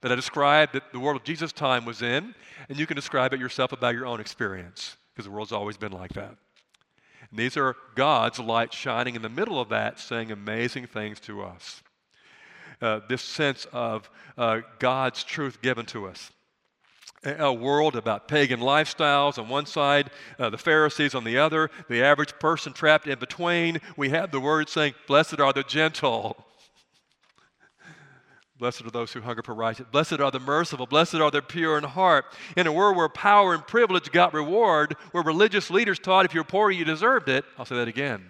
that 0.01 0.11
I 0.11 0.15
described 0.15 0.73
that 0.73 0.91
the 0.91 0.99
world 0.99 1.17
of 1.17 1.23
Jesus' 1.23 1.51
time 1.51 1.85
was 1.85 2.03
in, 2.03 2.35
and 2.69 2.77
you 2.77 2.85
can 2.85 2.95
describe 2.95 3.33
it 3.33 3.39
yourself 3.39 3.71
about 3.71 3.95
your 3.95 4.05
own 4.05 4.19
experience, 4.19 4.97
because 5.13 5.25
the 5.25 5.31
world's 5.31 5.51
always 5.51 5.77
been 5.77 5.91
like 5.91 6.13
that. 6.13 6.35
And 7.35 7.43
these 7.43 7.57
are 7.57 7.75
God's 7.95 8.39
light 8.39 8.71
shining 8.71 9.17
in 9.17 9.21
the 9.21 9.27
middle 9.27 9.59
of 9.59 9.67
that, 9.67 9.99
saying 9.99 10.31
amazing 10.31 10.87
things 10.87 11.19
to 11.21 11.41
us. 11.41 11.83
Uh, 12.81 13.01
this 13.09 13.21
sense 13.21 13.67
of 13.73 14.09
uh, 14.37 14.61
God's 14.79 15.21
truth 15.21 15.61
given 15.61 15.85
to 15.87 16.07
us 16.07 16.31
a 17.25 17.51
world 17.51 17.97
about 17.97 18.29
pagan 18.29 18.61
lifestyles 18.61 19.37
on 19.37 19.49
one 19.49 19.65
side, 19.65 20.11
uh, 20.39 20.49
the 20.49 20.57
Pharisees 20.57 21.13
on 21.13 21.25
the 21.25 21.37
other, 21.37 21.69
the 21.89 22.01
average 22.01 22.39
person 22.39 22.71
trapped 22.71 23.05
in 23.05 23.19
between. 23.19 23.81
We 23.97 24.09
have 24.11 24.31
the 24.31 24.39
word 24.39 24.69
saying, 24.69 24.93
Blessed 25.05 25.41
are 25.41 25.51
the 25.51 25.63
gentle. 25.63 26.44
Blessed 28.65 28.81
are 28.81 28.89
those 28.89 29.13
who 29.13 29.21
hunger 29.21 29.43
for 29.43 29.53
righteousness. 29.53 29.89
Blessed 29.91 30.19
are 30.19 30.31
the 30.31 30.39
merciful. 30.39 30.87
Blessed 30.87 31.13
are 31.13 31.29
the 31.29 31.43
pure 31.43 31.77
in 31.77 31.83
heart. 31.83 32.25
In 32.57 32.65
a 32.65 32.71
world 32.73 32.97
where 32.97 33.07
power 33.07 33.53
and 33.53 33.61
privilege 33.67 34.11
got 34.11 34.33
reward, 34.33 34.95
where 35.11 35.21
religious 35.21 35.69
leaders 35.69 35.99
taught 35.99 36.25
if 36.25 36.33
you're 36.33 36.43
poor, 36.43 36.71
you 36.71 36.83
deserved 36.83 37.29
it. 37.29 37.45
I'll 37.59 37.65
say 37.65 37.75
that 37.75 37.87
again 37.87 38.25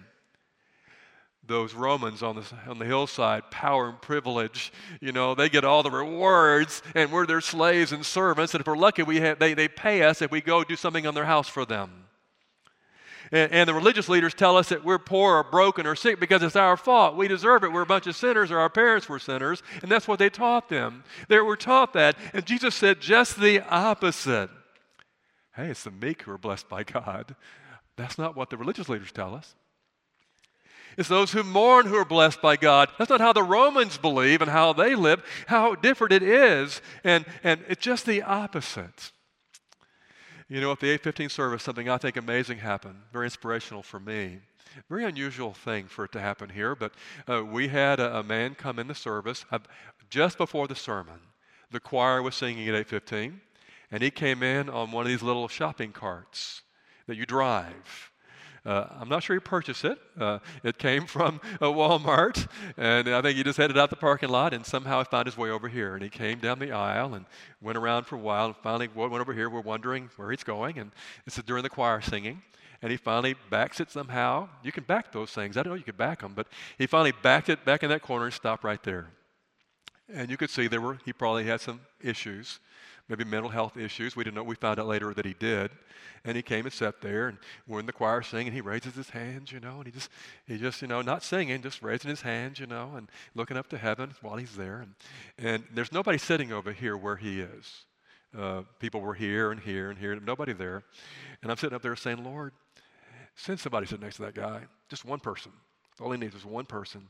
those 1.46 1.72
Romans 1.72 2.22
on 2.22 2.34
the, 2.36 2.44
on 2.68 2.78
the 2.78 2.84
hillside, 2.84 3.50
power 3.50 3.88
and 3.88 4.02
privilege. 4.02 4.72
You 5.00 5.12
know, 5.12 5.34
they 5.34 5.48
get 5.48 5.64
all 5.64 5.82
the 5.82 5.92
rewards, 5.92 6.82
and 6.94 7.12
we're 7.12 7.24
their 7.24 7.40
slaves 7.40 7.92
and 7.92 8.04
servants. 8.04 8.52
And 8.52 8.60
if 8.60 8.66
we're 8.66 8.76
lucky, 8.76 9.04
we 9.04 9.20
have, 9.20 9.38
they, 9.38 9.54
they 9.54 9.68
pay 9.68 10.02
us 10.02 10.20
if 10.20 10.30
we 10.30 10.40
go 10.40 10.64
do 10.64 10.74
something 10.74 11.06
on 11.06 11.14
their 11.14 11.24
house 11.24 11.48
for 11.48 11.64
them. 11.64 12.05
And, 13.32 13.52
and 13.52 13.68
the 13.68 13.74
religious 13.74 14.08
leaders 14.08 14.34
tell 14.34 14.56
us 14.56 14.68
that 14.68 14.84
we're 14.84 14.98
poor 14.98 15.36
or 15.36 15.44
broken 15.44 15.86
or 15.86 15.96
sick 15.96 16.20
because 16.20 16.42
it's 16.42 16.56
our 16.56 16.76
fault. 16.76 17.16
We 17.16 17.28
deserve 17.28 17.64
it. 17.64 17.72
We're 17.72 17.82
a 17.82 17.86
bunch 17.86 18.06
of 18.06 18.16
sinners, 18.16 18.50
or 18.50 18.58
our 18.58 18.70
parents 18.70 19.08
were 19.08 19.18
sinners. 19.18 19.62
And 19.82 19.90
that's 19.90 20.08
what 20.08 20.18
they 20.18 20.30
taught 20.30 20.68
them. 20.68 21.04
They 21.28 21.38
were 21.40 21.56
taught 21.56 21.92
that. 21.94 22.16
And 22.32 22.44
Jesus 22.44 22.74
said 22.74 23.00
just 23.00 23.40
the 23.40 23.60
opposite. 23.60 24.50
Hey, 25.54 25.68
it's 25.68 25.84
the 25.84 25.90
meek 25.90 26.22
who 26.22 26.32
are 26.32 26.38
blessed 26.38 26.68
by 26.68 26.84
God. 26.84 27.34
That's 27.96 28.18
not 28.18 28.36
what 28.36 28.50
the 28.50 28.56
religious 28.56 28.88
leaders 28.88 29.12
tell 29.12 29.34
us. 29.34 29.54
It's 30.96 31.08
those 31.08 31.32
who 31.32 31.42
mourn 31.42 31.86
who 31.86 31.96
are 31.96 32.06
blessed 32.06 32.40
by 32.40 32.56
God. 32.56 32.88
That's 32.98 33.10
not 33.10 33.20
how 33.20 33.32
the 33.32 33.42
Romans 33.42 33.98
believe 33.98 34.40
and 34.40 34.50
how 34.50 34.72
they 34.72 34.94
live, 34.94 35.22
how 35.46 35.74
different 35.74 36.12
it 36.12 36.22
is. 36.22 36.80
And, 37.04 37.26
and 37.44 37.62
it's 37.68 37.84
just 37.84 38.06
the 38.06 38.22
opposite. 38.22 39.12
You 40.48 40.60
know, 40.60 40.70
at 40.70 40.78
the 40.78 40.86
815 40.90 41.28
service, 41.28 41.62
something 41.64 41.88
I 41.88 41.98
think 41.98 42.16
amazing 42.16 42.58
happened, 42.58 43.00
very 43.12 43.26
inspirational 43.26 43.82
for 43.82 43.98
me. 43.98 44.38
Very 44.88 45.04
unusual 45.04 45.52
thing 45.52 45.86
for 45.86 46.04
it 46.04 46.12
to 46.12 46.20
happen 46.20 46.50
here, 46.50 46.76
but 46.76 46.92
uh, 47.28 47.44
we 47.44 47.66
had 47.68 47.98
a, 47.98 48.18
a, 48.18 48.22
man 48.22 48.54
come 48.54 48.78
in 48.78 48.86
the 48.86 48.94
service 48.94 49.44
uh, 49.50 49.58
just 50.08 50.38
before 50.38 50.68
the 50.68 50.74
sermon. 50.76 51.18
The 51.70 51.80
choir 51.80 52.22
was 52.22 52.34
singing 52.34 52.68
at 52.68 52.74
815, 52.74 53.40
and 53.90 54.02
he 54.02 54.10
came 54.10 54.42
in 54.42 54.68
on 54.68 54.92
one 54.92 55.04
of 55.04 55.08
these 55.08 55.22
little 55.22 55.48
shopping 55.48 55.92
carts 55.92 56.62
that 57.06 57.16
you 57.16 57.26
drive. 57.26 58.12
Uh, 58.66 58.88
I'm 59.00 59.08
not 59.08 59.22
sure 59.22 59.36
he 59.36 59.40
purchased 59.40 59.84
it. 59.84 59.96
Uh, 60.18 60.40
it 60.64 60.76
came 60.76 61.06
from 61.06 61.40
a 61.60 61.66
Walmart, 61.66 62.48
and 62.76 63.08
I 63.08 63.22
think 63.22 63.36
he 63.36 63.44
just 63.44 63.58
headed 63.58 63.78
out 63.78 63.90
the 63.90 63.96
parking 63.96 64.28
lot 64.28 64.52
and 64.52 64.66
somehow 64.66 64.98
he 64.98 65.04
found 65.04 65.26
his 65.26 65.36
way 65.36 65.50
over 65.50 65.68
here. 65.68 65.94
And 65.94 66.02
he 66.02 66.08
came 66.08 66.40
down 66.40 66.58
the 66.58 66.72
aisle 66.72 67.14
and 67.14 67.26
went 67.62 67.78
around 67.78 68.04
for 68.04 68.16
a 68.16 68.18
while 68.18 68.46
and 68.46 68.56
finally 68.56 68.88
went 68.92 69.12
over 69.12 69.32
here. 69.32 69.48
We're 69.48 69.60
wondering 69.60 70.10
where 70.16 70.32
he's 70.32 70.42
going. 70.42 70.78
And 70.78 70.90
is 71.26 71.36
during 71.46 71.62
the 71.62 71.70
choir 71.70 72.00
singing. 72.00 72.42
And 72.82 72.90
he 72.90 72.96
finally 72.96 73.36
backs 73.50 73.80
it 73.80 73.90
somehow. 73.90 74.48
You 74.64 74.72
can 74.72 74.84
back 74.84 75.12
those 75.12 75.30
things. 75.30 75.56
I 75.56 75.62
don't 75.62 75.72
know 75.72 75.78
you 75.78 75.84
could 75.84 75.96
back 75.96 76.20
them, 76.20 76.32
but 76.34 76.48
he 76.76 76.86
finally 76.86 77.12
backed 77.22 77.48
it 77.48 77.64
back 77.64 77.84
in 77.84 77.88
that 77.90 78.02
corner 78.02 78.26
and 78.26 78.34
stopped 78.34 78.64
right 78.64 78.82
there. 78.82 79.08
And 80.12 80.28
you 80.28 80.36
could 80.36 80.50
see 80.50 80.66
there 80.66 80.80
were, 80.80 80.98
he 81.04 81.12
probably 81.12 81.44
had 81.44 81.60
some 81.60 81.80
issues 82.00 82.58
maybe 83.08 83.24
mental 83.24 83.50
health 83.50 83.76
issues. 83.76 84.16
We 84.16 84.24
didn't 84.24 84.36
know. 84.36 84.42
We 84.42 84.56
found 84.56 84.78
out 84.78 84.86
later 84.86 85.12
that 85.14 85.24
he 85.24 85.34
did. 85.34 85.70
And 86.24 86.34
he 86.34 86.42
came 86.42 86.64
and 86.64 86.72
sat 86.72 87.00
there, 87.00 87.28
and 87.28 87.38
we're 87.68 87.78
in 87.78 87.86
the 87.86 87.92
choir 87.92 88.22
singing. 88.22 88.52
He 88.52 88.60
raises 88.60 88.94
his 88.94 89.10
hands, 89.10 89.52
you 89.52 89.60
know, 89.60 89.76
and 89.76 89.86
he 89.86 89.92
just, 89.92 90.10
he 90.46 90.58
just, 90.58 90.82
you 90.82 90.88
know, 90.88 91.00
not 91.00 91.22
singing, 91.22 91.62
just 91.62 91.82
raising 91.82 92.10
his 92.10 92.22
hands, 92.22 92.58
you 92.58 92.66
know, 92.66 92.94
and 92.96 93.08
looking 93.34 93.56
up 93.56 93.68
to 93.68 93.78
heaven 93.78 94.12
while 94.22 94.36
he's 94.36 94.56
there. 94.56 94.80
And, 94.80 94.94
and 95.38 95.64
there's 95.72 95.92
nobody 95.92 96.18
sitting 96.18 96.52
over 96.52 96.72
here 96.72 96.96
where 96.96 97.16
he 97.16 97.40
is. 97.40 97.84
Uh, 98.36 98.62
people 98.80 99.00
were 99.00 99.14
here 99.14 99.52
and 99.52 99.60
here 99.60 99.90
and 99.90 99.98
here, 99.98 100.18
nobody 100.18 100.52
there. 100.52 100.82
And 101.42 101.50
I'm 101.50 101.56
sitting 101.56 101.76
up 101.76 101.82
there 101.82 101.94
saying, 101.94 102.24
Lord, 102.24 102.52
send 103.36 103.60
somebody 103.60 103.86
sit 103.86 104.00
next 104.00 104.16
to 104.16 104.22
that 104.22 104.34
guy. 104.34 104.62
Just 104.88 105.04
one 105.04 105.20
person. 105.20 105.52
All 106.00 106.10
he 106.10 106.18
needs 106.18 106.34
is 106.34 106.44
one 106.44 106.66
person. 106.66 107.08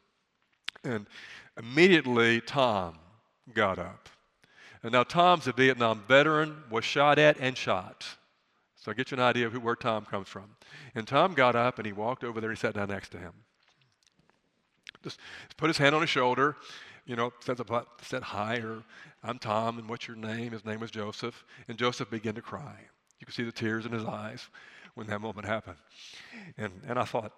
And 0.85 1.07
immediately, 1.59 2.41
Tom 2.41 2.99
got 3.55 3.79
up. 3.79 4.09
And 4.83 4.93
now, 4.93 5.03
Tom's 5.03 5.47
a 5.47 5.53
Vietnam 5.53 6.03
veteran, 6.07 6.63
was 6.71 6.85
shot 6.85 7.19
at 7.19 7.39
and 7.41 7.57
shot. 7.57 8.07
So 8.77 8.93
I 8.93 8.95
get 8.95 9.11
you 9.11 9.17
an 9.17 9.23
idea 9.23 9.47
of 9.47 9.53
who, 9.53 9.61
where 9.61 9.75
Tom 9.75 10.05
comes 10.05 10.29
from. 10.29 10.45
And 10.95 11.09
Tom 11.09 11.35
got 11.35 11.57
up 11.57 11.79
and 11.79 11.87
he 11.87 11.93
walked 11.93 12.23
over 12.23 12.41
there 12.41 12.51
and 12.51 12.59
he 12.59 12.61
sat 12.61 12.75
down 12.75 12.89
next 12.89 13.09
to 13.11 13.19
him. 13.19 13.33
Just 15.03 15.19
put 15.57 15.69
his 15.69 15.79
hand 15.79 15.95
on 15.95 16.01
his 16.01 16.11
shoulder, 16.11 16.57
you 17.05 17.17
know, 17.17 17.33
said, 17.41 17.61
said 18.03 18.23
hi, 18.23 18.57
or 18.57 18.83
I'm 19.23 19.39
Tom, 19.39 19.79
and 19.79 19.89
what's 19.89 20.07
your 20.07 20.17
name? 20.17 20.53
His 20.53 20.65
name 20.65 20.81
was 20.81 20.91
Joseph. 20.91 21.45
And 21.69 21.77
Joseph 21.77 22.11
began 22.11 22.35
to 22.35 22.43
cry. 22.43 22.77
You 23.19 23.27
could 23.27 23.35
see 23.35 23.45
the 23.45 23.53
tears 23.53 23.87
in 23.87 23.93
his 23.93 24.05
eyes 24.05 24.49
when 24.95 25.07
that 25.09 25.21
moment 25.21 25.47
happened. 25.47 25.79
And, 26.57 26.73
and 26.87 26.99
I 26.99 27.05
thought, 27.05 27.33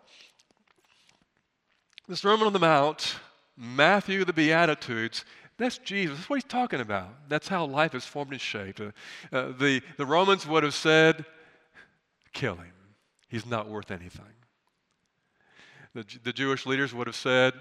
the 2.09 2.17
Sermon 2.17 2.47
on 2.47 2.53
the 2.53 2.59
Mount, 2.59 3.17
Matthew, 3.57 4.25
the 4.25 4.33
Beatitudes, 4.33 5.25
that's 5.59 5.79
Jesus. 5.79 6.17
That's 6.17 6.31
what 6.31 6.37
he's 6.37 6.45
talking 6.45 6.81
about. 6.81 7.29
That's 7.29 7.49
how 7.49 7.67
life 7.67 7.95
is 7.95 8.05
formed 8.05 8.33
and 8.33 8.41
shaped. 8.41 8.81
Uh, 8.81 8.93
uh, 9.33 9.53
the, 9.59 9.83
the 9.97 10.07
Romans 10.07 10.47
would 10.47 10.63
have 10.63 10.75
said, 10.75 11.25
kill 12.33 12.57
him. 12.57 12.73
He's 13.29 13.45
not 13.45 13.69
worth 13.69 13.91
anything. 13.91 14.25
The, 15.95 16.05
the 16.23 16.33
Jewish 16.33 16.65
leaders 16.65 16.95
would 16.95 17.07
have 17.07 17.17
said, 17.17 17.55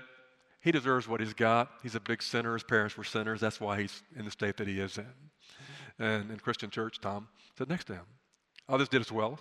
he 0.62 0.72
deserves 0.72 1.08
what 1.08 1.20
he's 1.20 1.34
got. 1.34 1.70
He's 1.82 1.96
a 1.96 2.00
big 2.00 2.22
sinner. 2.22 2.54
His 2.54 2.64
parents 2.64 2.98
were 2.98 3.04
sinners. 3.04 3.40
That's 3.40 3.60
why 3.60 3.82
he's 3.82 4.04
in 4.16 4.26
the 4.26 4.32
state 4.32 4.58
that 4.58 4.68
he 4.68 4.80
is 4.80 4.98
in. 4.98 5.06
And 6.00 6.30
in 6.30 6.38
Christian 6.40 6.70
church, 6.70 7.00
Tom 7.00 7.28
sat 7.58 7.70
next 7.70 7.86
to 7.86 7.94
him. 7.94 8.06
Others 8.70 8.90
did 8.90 9.02
as 9.02 9.12
well. 9.12 9.40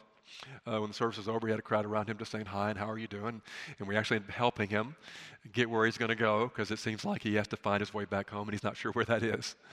Uh, 0.67 0.81
when 0.81 0.89
the 0.89 0.95
service 0.95 1.17
was 1.17 1.29
over, 1.29 1.47
he 1.47 1.51
had 1.51 1.59
a 1.59 1.63
crowd 1.63 1.85
around 1.85 2.09
him 2.09 2.19
just 2.19 2.31
saying 2.31 2.47
hi 2.47 2.71
and 2.71 2.79
how 2.79 2.91
are 2.91 2.99
you 2.99 3.07
doing? 3.07 3.41
And 3.79 3.89
we 3.89 3.97
actually 3.97 4.21
helping 4.29 4.69
him 4.69 4.97
get 5.53 5.71
where 5.71 5.85
he's 5.85 5.99
going 5.99 6.09
to 6.09 6.17
go 6.17 6.49
because 6.49 6.71
it 6.71 6.79
seems 6.79 7.05
like 7.05 7.23
he 7.23 7.35
has 7.37 7.47
to 7.49 7.57
find 7.57 7.81
his 7.81 7.95
way 7.95 8.05
back 8.05 8.31
home 8.31 8.49
and 8.49 8.53
he's 8.53 8.65
not 8.65 8.77
sure 8.77 8.93
where 8.93 9.05
that 9.05 9.23
is. 9.23 9.55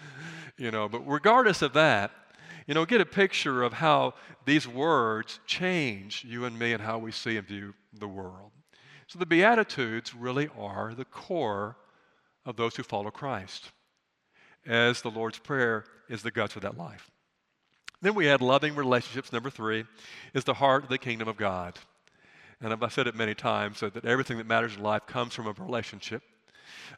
You 0.56 0.70
know, 0.70 0.88
but 0.88 1.00
regardless 1.08 1.63
of 1.63 1.74
that, 1.74 2.12
you 2.68 2.76
know, 2.76 2.86
get 2.86 3.02
a 3.02 3.06
picture 3.08 3.63
of 3.63 3.74
how 3.74 4.13
these 4.46 4.68
words 4.68 5.39
change 5.48 6.24
you 6.24 6.46
and 6.46 6.58
me 6.58 6.74
and 6.74 6.82
how 6.82 7.00
we 7.00 7.12
see 7.12 7.38
and 7.38 7.48
view 7.48 7.74
the 7.92 8.08
world. 8.08 8.52
So 9.08 9.20
the 9.20 9.26
Beatitudes 9.26 10.13
really 10.13 10.50
are 10.58 10.94
the 10.94 11.06
core 11.06 11.78
of 12.46 12.56
those 12.56 12.76
who 12.76 12.84
follow 12.84 13.12
Christ, 13.12 13.72
as 14.66 15.02
the 15.02 15.12
Lord's 15.12 15.39
Prayer 15.39 15.86
is 16.10 16.24
the 16.24 16.32
guts 16.32 16.56
of 16.56 16.62
that 16.62 16.78
life. 16.78 17.10
Then 18.04 18.16
we 18.16 18.26
had 18.26 18.42
loving 18.42 18.76
relationships. 18.76 19.32
Number 19.32 19.50
three 19.50 19.86
is 20.34 20.44
the 20.44 20.54
heart 20.54 20.84
of 20.84 20.89
the 20.89 20.98
kingdom 20.98 21.30
of 21.30 21.38
God. 21.38 21.80
And 22.60 22.74
I've 22.74 22.94
said 22.94 23.08
it 23.08 23.16
many 23.16 23.34
times 23.34 23.78
so 23.78 23.89
that 23.89 24.04
everything 24.04 24.38
that 24.39 24.46
matters 24.46 24.76
in 24.76 24.84
life 24.84 25.08
comes 25.08 25.34
from 25.34 25.48
a 25.48 25.54
relationship. 25.54 26.22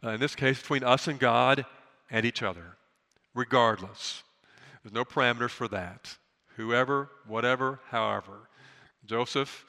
Uh, 0.04 0.10
in 0.10 0.20
this 0.20 0.34
case, 0.34 0.60
between 0.60 0.84
us 0.84 1.08
and 1.08 1.20
God 1.20 1.64
and 2.10 2.26
each 2.26 2.42
other, 2.42 2.78
regardless. 3.36 4.24
There's 4.84 4.94
no 4.94 5.06
parameters 5.06 5.52
for 5.52 5.68
that. 5.68 6.18
Whoever, 6.56 7.10
whatever, 7.28 7.80
however. 7.90 8.50
Joseph, 9.06 9.64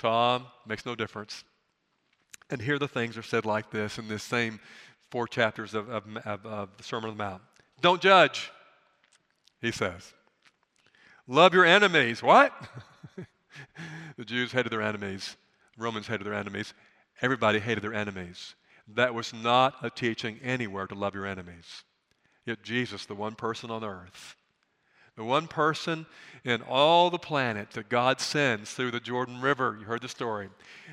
Tom, 0.00 0.46
makes 0.66 0.84
no 0.84 0.96
difference. 0.96 1.44
And 2.50 2.60
here 2.60 2.80
the 2.80 2.88
things 2.88 3.16
are 3.16 3.22
said 3.22 3.46
like 3.46 3.70
this 3.70 3.98
in 3.98 4.08
this 4.08 4.24
same 4.24 4.58
four 5.12 5.28
chapters 5.28 5.74
of, 5.74 5.88
of, 5.88 6.04
of, 6.24 6.44
of 6.44 6.76
the 6.76 6.82
Sermon 6.82 7.10
on 7.10 7.16
the 7.16 7.22
Mount. 7.22 7.42
Don't 7.80 8.02
judge, 8.02 8.50
he 9.60 9.70
says. 9.70 10.12
Love 11.32 11.54
your 11.54 11.64
enemies. 11.64 12.22
What? 12.22 12.52
the 14.18 14.24
Jews 14.26 14.52
hated 14.52 14.70
their 14.70 14.82
enemies. 14.82 15.38
Romans 15.78 16.06
hated 16.06 16.26
their 16.26 16.34
enemies. 16.34 16.74
Everybody 17.22 17.58
hated 17.58 17.82
their 17.82 17.94
enemies. 17.94 18.54
That 18.86 19.14
was 19.14 19.32
not 19.32 19.76
a 19.82 19.88
teaching 19.88 20.38
anywhere 20.42 20.86
to 20.86 20.94
love 20.94 21.14
your 21.14 21.24
enemies. 21.24 21.84
Yet 22.44 22.62
Jesus, 22.62 23.06
the 23.06 23.14
one 23.14 23.34
person 23.34 23.70
on 23.70 23.82
earth, 23.82 24.36
the 25.16 25.24
one 25.24 25.46
person 25.46 26.06
in 26.44 26.62
all 26.62 27.10
the 27.10 27.18
planet 27.18 27.70
that 27.72 27.88
God 27.88 28.20
sends 28.20 28.72
through 28.72 28.90
the 28.90 29.00
Jordan 29.00 29.40
River, 29.40 29.76
you 29.78 29.86
heard 29.86 30.02
the 30.02 30.08
story. 30.08 30.48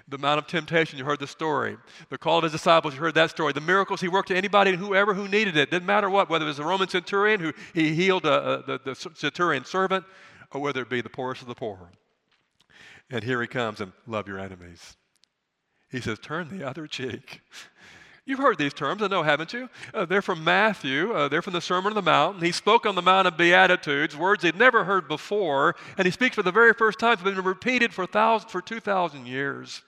The 0.07 0.17
Mount 0.17 0.39
of 0.39 0.47
Temptation, 0.47 0.99
you 0.99 1.05
heard 1.05 1.19
the 1.19 1.27
story. 1.27 1.77
The 2.09 2.17
call 2.17 2.37
of 2.37 2.43
his 2.43 2.51
disciples, 2.51 2.93
you 2.93 2.99
heard 2.99 3.15
that 3.15 3.29
story. 3.29 3.53
The 3.53 3.61
miracles 3.61 4.01
he 4.01 4.07
worked 4.07 4.27
to 4.27 4.35
anybody 4.35 4.71
and 4.71 4.79
whoever 4.79 5.13
who 5.13 5.27
needed 5.27 5.57
it. 5.57 5.71
Didn't 5.71 5.85
matter 5.85 6.09
what, 6.09 6.29
whether 6.29 6.45
it 6.45 6.49
was 6.49 6.59
a 6.59 6.63
Roman 6.63 6.89
centurion 6.89 7.39
who 7.39 7.53
he 7.73 7.95
healed 7.95 8.25
a, 8.25 8.59
a, 8.59 8.63
the, 8.63 8.79
the 8.85 8.95
centurion 8.95 9.65
servant, 9.65 10.05
or 10.51 10.61
whether 10.61 10.81
it 10.81 10.89
be 10.89 11.01
the 11.01 11.09
poorest 11.09 11.41
of 11.41 11.47
the 11.47 11.55
poor. 11.55 11.91
And 13.09 13.23
here 13.23 13.41
he 13.41 13.47
comes 13.47 13.81
and 13.81 13.91
love 14.05 14.27
your 14.27 14.39
enemies. 14.39 14.97
He 15.89 16.01
says, 16.01 16.19
turn 16.19 16.55
the 16.55 16.67
other 16.67 16.85
cheek. 16.85 17.41
You've 18.29 18.37
heard 18.37 18.59
these 18.59 18.75
terms, 18.75 19.01
I 19.01 19.07
know, 19.07 19.23
haven't 19.23 19.53
you? 19.53 19.67
Uh, 19.91 20.05
they're 20.05 20.21
from 20.21 20.43
Matthew. 20.43 21.11
Uh, 21.13 21.29
they're 21.29 21.41
from 21.41 21.53
the 21.53 21.61
Sermon 21.61 21.93
on 21.93 21.95
the 21.95 22.03
Mount. 22.03 22.43
He 22.43 22.51
spoke 22.51 22.85
on 22.85 22.93
the 22.93 23.01
Mount 23.01 23.27
of 23.27 23.37
Beatitudes, 23.37 24.15
words 24.15 24.43
he'd 24.43 24.55
never 24.55 24.83
heard 24.83 25.07
before, 25.07 25.75
and 25.97 26.05
he 26.05 26.11
speaks 26.11 26.35
for 26.35 26.43
the 26.43 26.51
very 26.51 26.73
first 26.73 26.99
time. 26.99 27.13
It's 27.13 27.23
been 27.23 27.41
repeated 27.41 27.91
for, 27.91 28.05
thousand, 28.05 28.49
for 28.49 28.61
2,000 28.61 29.25
years. 29.25 29.81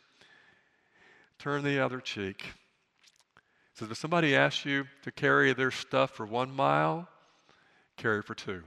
Turn 1.38 1.64
the 1.64 1.80
other 1.80 2.00
cheek. 2.00 2.42
He 2.42 3.76
says, 3.76 3.92
if 3.92 3.98
somebody 4.00 4.36
asks 4.36 4.66
you 4.66 4.88
to 5.04 5.12
carry 5.12 5.54
their 5.54 5.70
stuff 5.70 6.10
for 6.10 6.26
one 6.26 6.52
mile, 6.52 7.08
carry 7.96 8.24
for 8.24 8.34
two. 8.34 8.64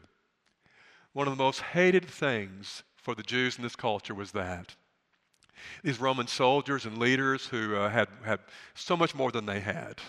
One 1.14 1.26
of 1.26 1.37
the 1.37 1.42
most 1.42 1.60
hated 1.60 2.08
things 2.08 2.84
for 2.94 3.16
the 3.16 3.24
Jews 3.24 3.56
in 3.56 3.64
this 3.64 3.74
culture 3.74 4.14
was 4.14 4.30
that. 4.30 4.76
These 5.82 6.00
Roman 6.00 6.26
soldiers 6.26 6.86
and 6.86 6.98
leaders 6.98 7.46
who 7.46 7.76
uh, 7.76 7.88
had, 7.88 8.08
had 8.24 8.40
so 8.74 8.96
much 8.96 9.14
more 9.14 9.30
than 9.30 9.46
they 9.46 9.60
had. 9.60 10.00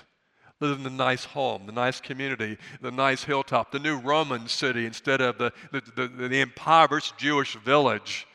Lived 0.61 0.77
in 0.77 0.83
the 0.83 0.89
nice 0.89 1.25
home, 1.25 1.65
the 1.65 1.71
nice 1.73 1.99
community, 1.99 2.57
the 2.81 2.91
nice 2.91 3.23
hilltop, 3.23 3.71
the 3.71 3.79
new 3.79 3.97
Roman 3.97 4.47
city 4.47 4.85
instead 4.85 5.19
of 5.19 5.37
the, 5.37 5.51
the, 5.71 5.81
the, 5.95 6.27
the 6.27 6.41
impoverished 6.41 7.17
Jewish 7.17 7.55
village. 7.57 8.25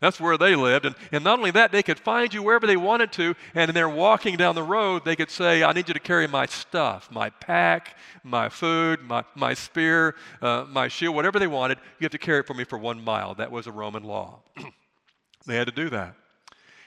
That's 0.00 0.20
where 0.20 0.36
they 0.36 0.54
lived. 0.56 0.84
And, 0.84 0.94
and 1.10 1.24
not 1.24 1.38
only 1.38 1.50
that, 1.52 1.72
they 1.72 1.82
could 1.82 1.98
find 1.98 2.32
you 2.32 2.42
wherever 2.42 2.66
they 2.66 2.76
wanted 2.76 3.12
to, 3.12 3.34
and 3.54 3.70
they're 3.70 3.88
walking 3.88 4.36
down 4.36 4.54
the 4.54 4.62
road, 4.62 5.04
they 5.04 5.16
could 5.16 5.30
say, 5.30 5.62
I 5.62 5.72
need 5.72 5.88
you 5.88 5.94
to 5.94 6.00
carry 6.00 6.26
my 6.26 6.46
stuff, 6.46 7.10
my 7.10 7.30
pack, 7.30 7.96
my 8.22 8.48
food, 8.48 9.02
my, 9.02 9.24
my 9.34 9.54
spear, 9.54 10.14
uh, 10.42 10.66
my 10.68 10.88
shield, 10.88 11.14
whatever 11.14 11.38
they 11.38 11.46
wanted. 11.46 11.78
You 11.98 12.04
have 12.04 12.12
to 12.12 12.18
carry 12.18 12.40
it 12.40 12.46
for 12.46 12.54
me 12.54 12.64
for 12.64 12.78
one 12.78 13.02
mile. 13.02 13.34
That 13.34 13.50
was 13.50 13.66
a 13.66 13.72
Roman 13.72 14.02
law. 14.02 14.40
they 15.46 15.56
had 15.56 15.66
to 15.66 15.74
do 15.74 15.88
that. 15.90 16.14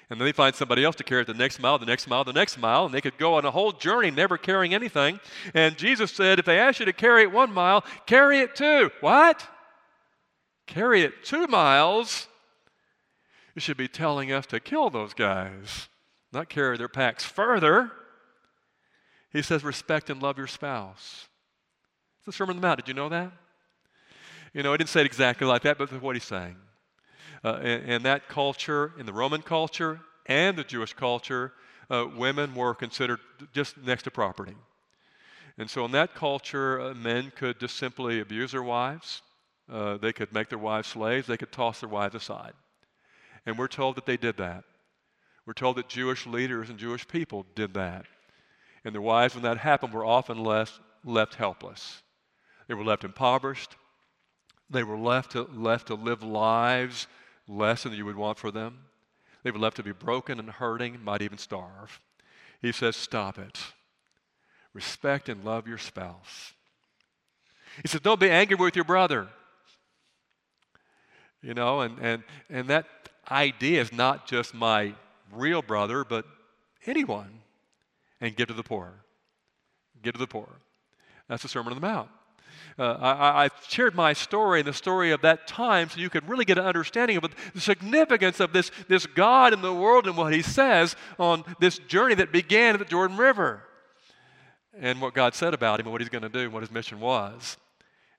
And 0.09 0.19
then 0.19 0.25
they 0.25 0.31
find 0.31 0.55
somebody 0.55 0.83
else 0.83 0.95
to 0.95 1.03
carry 1.03 1.21
it 1.21 1.27
the 1.27 1.35
next 1.35 1.59
mile, 1.59 1.77
the 1.77 1.85
next 1.85 2.07
mile, 2.07 2.23
the 2.23 2.33
next 2.33 2.57
mile, 2.57 2.85
and 2.85 2.93
they 2.93 3.01
could 3.01 3.17
go 3.17 3.35
on 3.35 3.45
a 3.45 3.51
whole 3.51 3.71
journey 3.71 4.09
never 4.09 4.37
carrying 4.37 4.73
anything. 4.73 5.19
And 5.53 5.77
Jesus 5.77 6.11
said, 6.11 6.39
if 6.39 6.45
they 6.45 6.57
ask 6.57 6.79
you 6.79 6.85
to 6.87 6.93
carry 6.93 7.21
it 7.21 7.31
one 7.31 7.51
mile, 7.51 7.83
carry 8.07 8.39
it 8.39 8.55
two. 8.55 8.89
What? 9.01 9.47
Carry 10.65 11.03
it 11.03 11.23
two 11.23 11.45
miles? 11.45 12.27
You 13.53 13.61
should 13.61 13.77
be 13.77 13.87
telling 13.87 14.31
us 14.31 14.47
to 14.47 14.59
kill 14.59 14.89
those 14.89 15.13
guys, 15.13 15.89
not 16.31 16.49
carry 16.49 16.77
their 16.77 16.87
packs 16.87 17.23
further. 17.23 17.91
He 19.31 19.43
says, 19.43 19.63
respect 19.63 20.09
and 20.09 20.23
love 20.23 20.39
your 20.39 20.47
spouse. 20.47 21.27
It's 22.17 22.25
the 22.25 22.31
Sermon 22.31 22.55
on 22.55 22.61
the 22.61 22.67
Mount. 22.67 22.77
Did 22.79 22.87
you 22.87 22.95
know 22.95 23.09
that? 23.09 23.31
You 24.53 24.63
know, 24.63 24.73
I 24.73 24.77
didn't 24.77 24.89
say 24.89 25.01
it 25.01 25.05
exactly 25.05 25.45
like 25.45 25.61
that, 25.61 25.77
but 25.77 25.91
what 26.01 26.15
he's 26.15 26.23
saying 26.23 26.55
uh, 27.43 27.59
in, 27.61 27.81
in, 27.81 28.03
that 28.03 28.27
culture, 28.27 28.93
in 28.97 29.05
the 29.05 29.13
Roman 29.13 29.41
culture 29.41 29.99
and 30.25 30.57
the 30.57 30.63
Jewish 30.63 30.93
culture, 30.93 31.53
uh, 31.89 32.05
women 32.15 32.53
were 32.53 32.75
considered 32.75 33.19
just 33.53 33.77
next 33.77 34.03
to 34.03 34.11
property. 34.11 34.55
And 35.57 35.69
so 35.69 35.85
in 35.85 35.91
that 35.91 36.15
culture, 36.15 36.79
uh, 36.79 36.93
men 36.93 37.31
could 37.35 37.59
just 37.59 37.77
simply 37.77 38.19
abuse 38.21 38.51
their 38.51 38.63
wives. 38.63 39.21
Uh, 39.71 39.97
they 39.97 40.13
could 40.13 40.33
make 40.33 40.49
their 40.49 40.59
wives 40.59 40.87
slaves. 40.87 41.27
They 41.27 41.37
could 41.37 41.51
toss 41.51 41.81
their 41.81 41.89
wives 41.89 42.15
aside. 42.15 42.53
And 43.45 43.57
we're 43.57 43.67
told 43.67 43.95
that 43.95 44.05
they 44.05 44.17
did 44.17 44.37
that. 44.37 44.63
We're 45.45 45.53
told 45.53 45.77
that 45.77 45.89
Jewish 45.89 46.27
leaders 46.27 46.69
and 46.69 46.77
Jewish 46.77 47.07
people 47.07 47.45
did 47.55 47.73
that. 47.73 48.05
And 48.85 48.93
their 48.93 49.01
wives, 49.01 49.33
when 49.33 49.43
that 49.43 49.57
happened, 49.57 49.93
were 49.93 50.05
often 50.05 50.43
left, 50.43 50.79
left 51.03 51.35
helpless. 51.35 52.01
They 52.67 52.73
were 52.73 52.83
left 52.83 53.03
impoverished. 53.03 53.75
They 54.69 54.83
were 54.83 54.97
left 54.97 55.31
to, 55.31 55.49
left 55.53 55.87
to 55.87 55.95
live 55.95 56.23
lives 56.23 57.07
less 57.49 57.83
than 57.83 57.93
you 57.93 58.05
would 58.05 58.15
want 58.15 58.37
for 58.37 58.51
them. 58.51 58.77
They 59.43 59.51
were 59.51 59.59
left 59.59 59.77
to 59.77 59.83
be 59.83 59.91
broken 59.91 60.39
and 60.39 60.49
hurting, 60.49 61.03
might 61.03 61.21
even 61.21 61.37
starve. 61.37 61.99
He 62.61 62.71
says, 62.71 62.95
Stop 62.95 63.39
it. 63.39 63.59
Respect 64.73 65.27
and 65.27 65.43
love 65.43 65.67
your 65.67 65.77
spouse. 65.77 66.53
He 67.81 67.87
says, 67.87 68.01
Don't 68.01 68.19
be 68.19 68.29
angry 68.29 68.55
with 68.55 68.75
your 68.75 68.85
brother. 68.85 69.27
You 71.41 71.53
know, 71.53 71.81
and, 71.81 71.97
and, 71.99 72.23
and 72.49 72.67
that 72.67 72.85
idea 73.31 73.81
is 73.81 73.93
not 73.93 74.27
just 74.27 74.53
my 74.53 74.93
real 75.31 75.61
brother, 75.61 76.03
but 76.03 76.25
anyone. 76.85 77.39
And 78.21 78.35
give 78.35 78.49
to 78.49 78.53
the 78.53 78.63
poor. 78.63 78.91
Give 80.03 80.13
to 80.13 80.19
the 80.19 80.27
poor. 80.27 80.49
That's 81.29 81.43
the 81.43 81.47
Sermon 81.47 81.71
on 81.71 81.79
the 81.79 81.87
Mount. 81.87 82.09
Uh, 82.77 82.97
I, 82.99 83.45
I, 83.45 83.49
shared 83.67 83.93
my 83.93 84.13
story 84.13 84.59
and 84.59 84.67
the 84.67 84.73
story 84.73 85.11
of 85.11 85.21
that 85.21 85.47
time 85.47 85.89
so 85.89 85.99
you 85.99 86.09
could 86.09 86.27
really 86.29 86.45
get 86.45 86.57
an 86.57 86.65
understanding 86.65 87.17
of 87.17 87.25
the 87.53 87.61
significance 87.61 88.39
of 88.39 88.53
this, 88.53 88.71
this 88.87 89.05
God 89.05 89.53
in 89.53 89.61
the 89.61 89.73
world 89.73 90.07
and 90.07 90.15
what 90.15 90.33
He 90.33 90.41
says 90.41 90.95
on 91.17 91.43
this 91.59 91.77
journey 91.77 92.15
that 92.15 92.31
began 92.31 92.75
at 92.75 92.79
the 92.79 92.85
Jordan 92.85 93.17
River. 93.17 93.63
And 94.79 95.01
what 95.01 95.13
God 95.13 95.35
said 95.35 95.53
about 95.53 95.79
Him 95.79 95.87
and 95.87 95.91
what 95.91 96.01
He's 96.01 96.09
going 96.09 96.21
to 96.21 96.29
do 96.29 96.39
and 96.39 96.53
what 96.53 96.63
His 96.63 96.71
mission 96.71 96.99
was. 96.99 97.57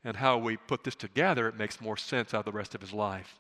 And 0.04 0.16
how 0.16 0.38
we 0.38 0.56
put 0.56 0.84
this 0.84 0.94
together, 0.94 1.48
it 1.48 1.56
makes 1.56 1.80
more 1.80 1.96
sense 1.96 2.34
out 2.34 2.40
of 2.40 2.44
the 2.46 2.52
rest 2.52 2.74
of 2.74 2.80
His 2.80 2.92
life. 2.92 3.38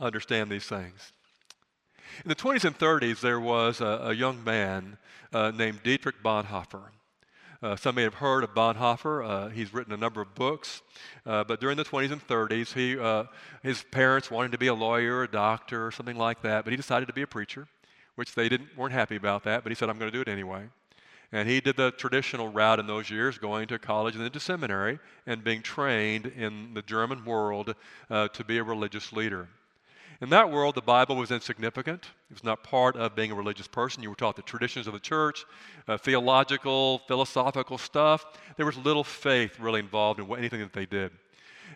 Understand 0.00 0.50
these 0.50 0.66
things. 0.66 1.12
In 2.24 2.28
the 2.28 2.34
20s 2.34 2.64
and 2.64 2.78
30s, 2.78 3.20
there 3.20 3.40
was 3.40 3.80
a, 3.80 4.00
a 4.04 4.12
young 4.12 4.42
man 4.44 4.98
uh, 5.32 5.50
named 5.50 5.82
Dietrich 5.82 6.22
Bonhoeffer. 6.22 6.82
Uh, 7.62 7.76
some 7.76 7.94
may 7.94 8.02
have 8.02 8.14
heard 8.14 8.42
of 8.42 8.50
Bonhoeffer. 8.54 9.24
Uh, 9.24 9.48
he's 9.50 9.72
written 9.72 9.92
a 9.92 9.96
number 9.96 10.20
of 10.20 10.34
books. 10.34 10.82
Uh, 11.24 11.44
but 11.44 11.60
during 11.60 11.76
the 11.76 11.84
20s 11.84 12.10
and 12.10 12.26
30s, 12.26 12.72
he, 12.72 12.98
uh, 12.98 13.24
his 13.62 13.84
parents 13.92 14.32
wanted 14.32 14.50
to 14.50 14.58
be 14.58 14.66
a 14.66 14.74
lawyer 14.74 15.22
a 15.22 15.30
doctor 15.30 15.86
or 15.86 15.92
something 15.92 16.16
like 16.16 16.42
that, 16.42 16.64
but 16.64 16.72
he 16.72 16.76
decided 16.76 17.06
to 17.06 17.12
be 17.12 17.22
a 17.22 17.26
preacher, 17.26 17.68
which 18.16 18.34
they 18.34 18.48
didn't, 18.48 18.76
weren't 18.76 18.92
happy 18.92 19.14
about 19.14 19.44
that, 19.44 19.62
but 19.62 19.70
he 19.70 19.76
said, 19.76 19.88
I'm 19.88 19.96
going 19.96 20.10
to 20.10 20.16
do 20.16 20.20
it 20.20 20.26
anyway. 20.26 20.64
And 21.30 21.48
he 21.48 21.60
did 21.60 21.76
the 21.76 21.92
traditional 21.92 22.48
route 22.48 22.80
in 22.80 22.88
those 22.88 23.08
years, 23.08 23.38
going 23.38 23.68
to 23.68 23.78
college 23.78 24.16
and 24.16 24.24
then 24.24 24.32
to 24.32 24.40
seminary 24.40 24.98
and 25.24 25.44
being 25.44 25.62
trained 25.62 26.26
in 26.26 26.74
the 26.74 26.82
German 26.82 27.24
world 27.24 27.76
uh, 28.10 28.26
to 28.28 28.42
be 28.42 28.58
a 28.58 28.64
religious 28.64 29.12
leader. 29.12 29.48
In 30.22 30.30
that 30.30 30.52
world, 30.52 30.76
the 30.76 30.82
Bible 30.82 31.16
was 31.16 31.32
insignificant. 31.32 32.04
It 32.30 32.34
was 32.34 32.44
not 32.44 32.62
part 32.62 32.94
of 32.94 33.16
being 33.16 33.32
a 33.32 33.34
religious 33.34 33.66
person. 33.66 34.04
You 34.04 34.10
were 34.10 34.14
taught 34.14 34.36
the 34.36 34.42
traditions 34.42 34.86
of 34.86 34.92
the 34.92 35.00
church, 35.00 35.44
uh, 35.88 35.98
theological, 35.98 37.00
philosophical 37.08 37.76
stuff. 37.76 38.24
There 38.56 38.64
was 38.64 38.76
little 38.76 39.02
faith 39.02 39.58
really 39.58 39.80
involved 39.80 40.20
in 40.20 40.32
anything 40.38 40.60
that 40.60 40.72
they 40.72 40.86
did. 40.86 41.10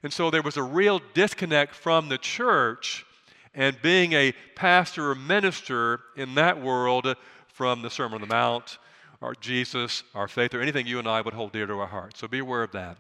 And 0.04 0.12
so 0.12 0.30
there 0.30 0.42
was 0.42 0.56
a 0.56 0.62
real 0.62 1.00
disconnect 1.12 1.74
from 1.74 2.08
the 2.08 2.18
church 2.18 3.04
and 3.52 3.76
being 3.82 4.12
a 4.12 4.32
pastor 4.54 5.10
or 5.10 5.16
minister 5.16 6.02
in 6.16 6.36
that 6.36 6.62
world 6.62 7.16
from 7.48 7.82
the 7.82 7.90
Sermon 7.90 8.22
on 8.22 8.28
the 8.28 8.32
Mount, 8.32 8.78
or 9.20 9.34
Jesus, 9.34 10.04
our 10.14 10.28
faith, 10.28 10.54
or 10.54 10.60
anything 10.60 10.86
you 10.86 11.00
and 11.00 11.08
I 11.08 11.20
would 11.20 11.34
hold 11.34 11.50
dear 11.50 11.66
to 11.66 11.80
our 11.80 11.88
hearts. 11.88 12.20
So 12.20 12.28
be 12.28 12.38
aware 12.38 12.62
of 12.62 12.70
that. 12.72 12.96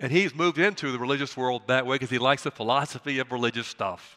And 0.00 0.10
he's 0.10 0.34
moved 0.34 0.58
into 0.58 0.90
the 0.90 0.98
religious 0.98 1.36
world 1.36 1.62
that 1.68 1.86
way 1.86 1.96
because 1.96 2.10
he 2.10 2.18
likes 2.18 2.42
the 2.42 2.50
philosophy 2.50 3.18
of 3.18 3.30
religious 3.30 3.66
stuff 3.66 4.16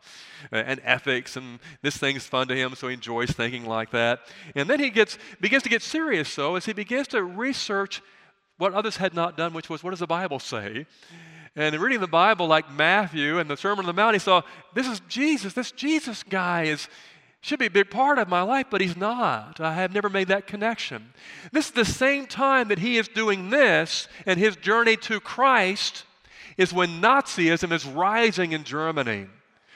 uh, 0.51 0.57
and 0.57 0.81
ethics, 0.83 1.35
and 1.35 1.59
this 1.81 1.97
thing's 1.97 2.25
fun 2.25 2.47
to 2.47 2.55
him, 2.55 2.75
so 2.75 2.87
he 2.87 2.93
enjoys 2.93 3.31
thinking 3.31 3.65
like 3.65 3.91
that. 3.91 4.21
And 4.55 4.69
then 4.69 4.79
he 4.79 4.89
gets, 4.89 5.17
begins 5.39 5.63
to 5.63 5.69
get 5.69 5.81
serious, 5.81 6.33
though, 6.35 6.55
as 6.55 6.65
he 6.65 6.73
begins 6.73 7.07
to 7.09 7.23
research 7.23 8.01
what 8.57 8.73
others 8.73 8.97
had 8.97 9.13
not 9.13 9.37
done, 9.37 9.53
which 9.53 9.69
was 9.69 9.83
what 9.83 9.91
does 9.91 9.99
the 9.99 10.07
Bible 10.07 10.39
say? 10.39 10.85
And 11.55 11.73
in 11.73 11.81
reading 11.81 12.01
the 12.01 12.07
Bible, 12.07 12.47
like 12.47 12.69
Matthew 12.71 13.39
and 13.39 13.49
the 13.49 13.55
Sermon 13.55 13.79
on 13.79 13.85
the 13.85 13.93
Mount, 13.93 14.15
he 14.15 14.19
saw 14.19 14.41
this 14.73 14.87
is 14.87 14.99
Jesus. 15.07 15.53
This 15.53 15.71
Jesus 15.71 16.23
guy 16.23 16.63
is, 16.63 16.89
should 17.45 17.59
be 17.59 17.67
a 17.67 17.71
big 17.71 17.91
part 17.91 18.17
of 18.17 18.27
my 18.27 18.41
life, 18.41 18.65
but 18.71 18.81
he's 18.81 18.97
not. 18.97 19.59
I 19.59 19.75
have 19.75 19.93
never 19.93 20.09
made 20.09 20.29
that 20.29 20.47
connection. 20.47 21.13
This 21.51 21.67
is 21.67 21.71
the 21.73 21.85
same 21.85 22.25
time 22.25 22.69
that 22.69 22.79
he 22.79 22.97
is 22.97 23.07
doing 23.07 23.51
this, 23.51 24.07
and 24.25 24.39
his 24.39 24.55
journey 24.55 24.97
to 24.97 25.19
Christ 25.19 26.05
is 26.57 26.73
when 26.73 27.01
Nazism 27.01 27.71
is 27.71 27.85
rising 27.85 28.53
in 28.53 28.63
Germany. 28.63 29.27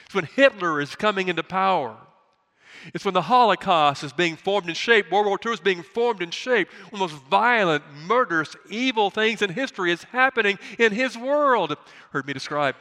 It's 0.05 0.15
when 0.15 0.25
Hitler 0.25 0.82
is 0.82 0.95
coming 0.95 1.27
into 1.27 1.43
power. 1.43 1.95
It's 2.95 3.05
when 3.05 3.13
the 3.13 3.21
Holocaust 3.21 4.03
is 4.03 4.13
being 4.13 4.36
formed 4.36 4.67
and 4.67 4.75
shaped, 4.75 5.12
World 5.12 5.27
War 5.27 5.38
II 5.45 5.51
is 5.51 5.60
being 5.60 5.84
formed 5.84 6.23
and 6.23 6.34
shaped, 6.34 6.73
one 6.89 7.03
of 7.03 7.10
the 7.10 7.15
most 7.15 7.23
violent, 7.29 7.84
murderous, 8.08 8.55
evil 8.71 9.12
things 9.12 9.43
in 9.43 9.51
history 9.51 9.91
is 9.91 10.01
happening 10.05 10.58
in 10.79 10.91
his 10.91 11.15
world. 11.15 11.77
Heard 12.13 12.25
me 12.25 12.34
describe 12.34 12.75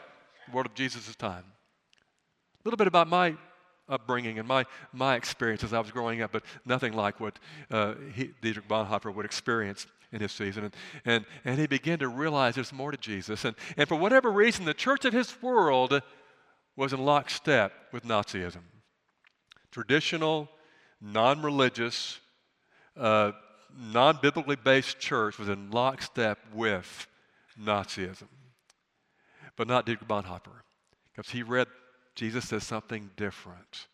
the 0.47 0.55
world 0.55 0.67
of 0.67 0.75
Jesus' 0.75 1.15
time. 1.15 1.45
A 1.45 2.63
little 2.65 2.79
bit 2.79 2.87
about 2.87 3.09
my 3.09 3.37
upbringing 3.89 4.39
and 4.39 4.47
my, 4.47 4.65
my 4.93 5.17
experience 5.17 5.65
as 5.65 5.73
I 5.73 5.81
was 5.81 5.91
growing 5.91 6.23
up, 6.23 6.33
but 6.33 6.45
nothing 6.65 6.93
like 6.93 7.21
what 7.21 7.39
uh, 7.71 7.95
he, 8.15 8.31
Dietrich 8.43 8.69
Bonhoeffer 8.69 9.15
would 9.15 9.25
experience 9.25 9.87
in 10.13 10.21
his 10.21 10.33
season. 10.33 10.65
And, 10.65 10.75
and, 11.05 11.25
and 11.45 11.59
he 11.59 11.67
began 11.67 11.99
to 12.01 12.09
realize 12.09 12.55
there's 12.55 12.73
more 12.73 12.91
to 12.91 12.97
Jesus. 12.97 13.45
And, 13.45 13.57
and 13.77 13.89
for 13.89 13.97
whatever 13.97 14.31
reason, 14.31 14.65
the 14.65 14.75
church 14.75 15.05
of 15.05 15.13
his 15.13 15.41
world 15.43 16.01
was 16.77 16.93
in 16.93 17.05
lockstep 17.05 17.73
with 17.93 18.05
Nazism. 18.05 18.63
Traditional, 19.71 20.49
non 21.01 21.43
religious, 21.43 22.21
uh, 22.97 23.33
non 23.77 24.19
biblically 24.23 24.57
based 24.57 24.99
church 24.99 25.39
was 25.39 25.49
in 25.49 25.71
lockstep 25.71 26.39
with 26.55 27.07
Nazism. 27.61 28.29
But 29.57 29.67
not 29.67 29.87
Dietrich 29.87 30.09
Bonhoeffer, 30.09 30.63
because 31.13 31.31
he 31.31 31.43
read 31.43 31.67
Jesus 32.19 32.49
says 32.49 32.65
something 32.65 33.11
different. 33.17 33.87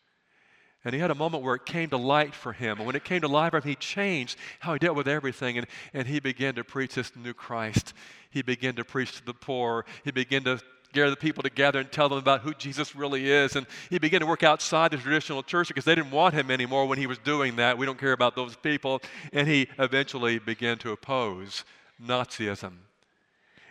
And 0.82 0.94
he 0.94 1.00
had 1.00 1.10
a 1.10 1.14
moment 1.14 1.42
where 1.42 1.54
it 1.54 1.66
came 1.66 1.90
to 1.90 1.98
light 1.98 2.34
for 2.34 2.54
him. 2.54 2.78
And 2.78 2.87
when 2.87 2.96
it 2.96 3.04
came 3.04 3.20
to 3.20 3.28
light 3.28 3.50
for 3.50 3.58
him, 3.58 3.68
he 3.68 3.74
changed 3.74 4.38
how 4.60 4.72
he 4.72 4.78
dealt 4.78 4.96
with 4.96 5.08
everything. 5.08 5.58
And, 5.58 5.66
and 5.92 6.06
he 6.06 6.20
began 6.20 6.54
to 6.54 6.64
preach 6.64 6.94
this 6.94 7.14
new 7.14 7.34
Christ. 7.34 7.92
He 8.30 8.40
began 8.40 8.76
to 8.76 8.84
preach 8.84 9.12
to 9.18 9.24
the 9.26 9.34
poor. 9.34 9.84
He 10.04 10.10
began 10.10 10.42
to 10.44 10.58
gather 10.94 11.10
the 11.10 11.16
people 11.16 11.42
together 11.42 11.80
and 11.80 11.92
tell 11.92 12.08
them 12.08 12.16
about 12.16 12.40
who 12.40 12.54
Jesus 12.54 12.96
really 12.96 13.30
is. 13.30 13.56
And 13.56 13.66
he 13.90 13.98
began 13.98 14.20
to 14.20 14.26
work 14.26 14.42
outside 14.42 14.90
the 14.90 14.96
traditional 14.96 15.42
church 15.42 15.68
because 15.68 15.84
they 15.84 15.94
didn't 15.94 16.10
want 16.10 16.34
him 16.34 16.50
anymore 16.50 16.87
when 16.87 16.98
he 16.98 17.06
was 17.06 17.18
doing 17.18 17.56
that. 17.56 17.76
We 17.76 17.84
don't 17.84 17.98
care 17.98 18.12
about 18.12 18.37
those 18.37 18.56
people. 18.56 19.02
And 19.34 19.46
he 19.46 19.68
eventually 19.78 20.38
began 20.38 20.78
to 20.78 20.92
oppose 20.92 21.64
Nazism. 22.02 22.72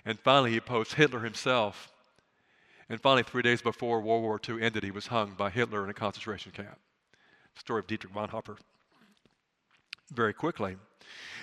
And 0.06 0.20
finally, 0.20 0.52
he 0.52 0.58
opposed 0.58 0.94
Hitler 0.94 1.22
himself. 1.22 1.93
And 2.94 3.02
finally, 3.02 3.24
three 3.24 3.42
days 3.42 3.60
before 3.60 4.02
World 4.02 4.22
War 4.22 4.40
II 4.48 4.62
ended, 4.62 4.84
he 4.84 4.92
was 4.92 5.08
hung 5.08 5.32
by 5.32 5.50
Hitler 5.50 5.84
in 5.84 5.90
a 5.90 5.96
concentration 5.96 6.52
camp. 6.52 6.78
The 7.56 7.60
story 7.60 7.80
of 7.80 7.88
Dietrich 7.88 8.14
Bonhoeffer. 8.14 8.56
Very 10.12 10.32
quickly. 10.32 10.78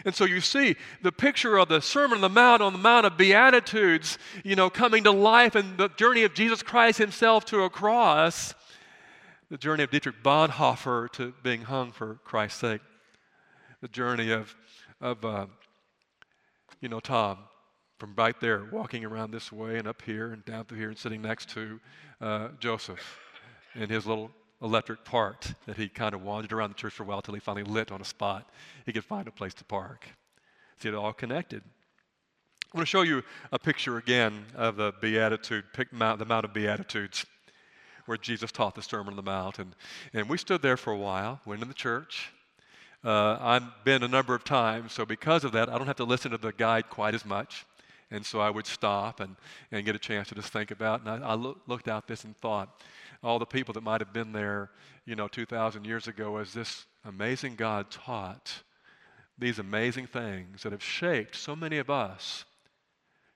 And 0.04 0.14
so 0.14 0.26
you 0.26 0.40
see 0.40 0.76
the 1.02 1.10
picture 1.10 1.58
of 1.58 1.68
the 1.68 1.80
Sermon 1.80 2.18
on 2.18 2.20
the 2.20 2.28
Mount, 2.28 2.62
on 2.62 2.72
the 2.72 2.78
Mount 2.78 3.04
of 3.04 3.16
Beatitudes, 3.16 4.16
you 4.44 4.54
know, 4.54 4.70
coming 4.70 5.02
to 5.02 5.10
life 5.10 5.56
and 5.56 5.76
the 5.76 5.88
journey 5.88 6.22
of 6.22 6.34
Jesus 6.34 6.62
Christ 6.62 6.98
himself 6.98 7.44
to 7.46 7.64
a 7.64 7.68
cross, 7.68 8.54
the 9.50 9.58
journey 9.58 9.82
of 9.82 9.90
Dietrich 9.90 10.22
Bonhoeffer 10.22 11.10
to 11.14 11.34
being 11.42 11.62
hung 11.62 11.90
for 11.90 12.20
Christ's 12.22 12.60
sake, 12.60 12.80
the 13.80 13.88
journey 13.88 14.30
of, 14.30 14.54
of 15.00 15.24
uh, 15.24 15.46
you 16.80 16.88
know, 16.88 17.00
Tom 17.00 17.38
from 18.00 18.14
right 18.16 18.40
there, 18.40 18.64
walking 18.72 19.04
around 19.04 19.30
this 19.30 19.52
way 19.52 19.76
and 19.76 19.86
up 19.86 20.00
here 20.00 20.32
and 20.32 20.42
down 20.46 20.64
through 20.64 20.78
here 20.78 20.88
and 20.88 20.96
sitting 20.96 21.20
next 21.20 21.50
to 21.50 21.78
uh, 22.22 22.48
Joseph 22.58 22.98
in 23.74 23.90
his 23.90 24.06
little 24.06 24.30
electric 24.62 25.04
park 25.04 25.44
that 25.66 25.76
he 25.76 25.86
kind 25.86 26.14
of 26.14 26.22
wandered 26.22 26.52
around 26.52 26.70
the 26.70 26.74
church 26.74 26.94
for 26.94 27.02
a 27.02 27.06
while 27.06 27.18
until 27.18 27.34
he 27.34 27.40
finally 27.40 27.62
lit 27.62 27.92
on 27.92 28.00
a 28.00 28.04
spot. 28.04 28.48
He 28.86 28.92
could 28.94 29.04
find 29.04 29.28
a 29.28 29.30
place 29.30 29.52
to 29.54 29.64
park. 29.64 30.06
See, 30.78 30.88
it 30.88 30.94
all 30.94 31.12
connected. 31.12 31.62
I 32.72 32.78
want 32.78 32.86
to 32.86 32.90
show 32.90 33.02
you 33.02 33.22
a 33.52 33.58
picture 33.58 33.98
again 33.98 34.46
of 34.54 34.76
the 34.76 34.94
Beatitude, 35.02 35.64
the 35.74 35.86
Mount 35.92 36.44
of 36.44 36.54
Beatitudes, 36.54 37.26
where 38.06 38.16
Jesus 38.16 38.50
taught 38.50 38.74
the 38.74 38.82
Sermon 38.82 39.12
on 39.12 39.16
the 39.16 39.22
Mount. 39.22 39.58
And, 39.58 39.76
and 40.14 40.26
we 40.26 40.38
stood 40.38 40.62
there 40.62 40.78
for 40.78 40.94
a 40.94 40.98
while, 40.98 41.40
went 41.44 41.60
in 41.60 41.68
the 41.68 41.74
church. 41.74 42.30
Uh, 43.04 43.36
I've 43.40 43.84
been 43.84 44.02
a 44.02 44.08
number 44.08 44.34
of 44.34 44.44
times, 44.44 44.92
so 44.92 45.04
because 45.04 45.44
of 45.44 45.52
that, 45.52 45.68
I 45.68 45.76
don't 45.76 45.86
have 45.86 45.96
to 45.96 46.04
listen 46.04 46.30
to 46.30 46.38
the 46.38 46.52
guide 46.52 46.88
quite 46.88 47.14
as 47.14 47.26
much. 47.26 47.66
And 48.10 48.26
so 48.26 48.40
I 48.40 48.50
would 48.50 48.66
stop 48.66 49.20
and, 49.20 49.36
and 49.70 49.84
get 49.84 49.94
a 49.94 49.98
chance 49.98 50.28
to 50.28 50.34
just 50.34 50.52
think 50.52 50.70
about. 50.70 51.00
And 51.00 51.24
I, 51.24 51.28
I 51.28 51.34
lo- 51.34 51.58
looked 51.66 51.88
out 51.88 52.08
this 52.08 52.24
and 52.24 52.36
thought, 52.36 52.82
all 53.22 53.38
the 53.38 53.46
people 53.46 53.74
that 53.74 53.82
might 53.82 54.00
have 54.00 54.12
been 54.12 54.32
there, 54.32 54.70
you 55.04 55.14
know, 55.14 55.28
2,000 55.28 55.84
years 55.84 56.08
ago 56.08 56.38
as 56.38 56.52
this 56.52 56.86
amazing 57.04 57.54
God 57.54 57.90
taught 57.90 58.62
these 59.38 59.58
amazing 59.58 60.06
things 60.06 60.62
that 60.62 60.72
have 60.72 60.82
shaped 60.82 61.34
so 61.34 61.56
many 61.56 61.78
of 61.78 61.88
us, 61.88 62.44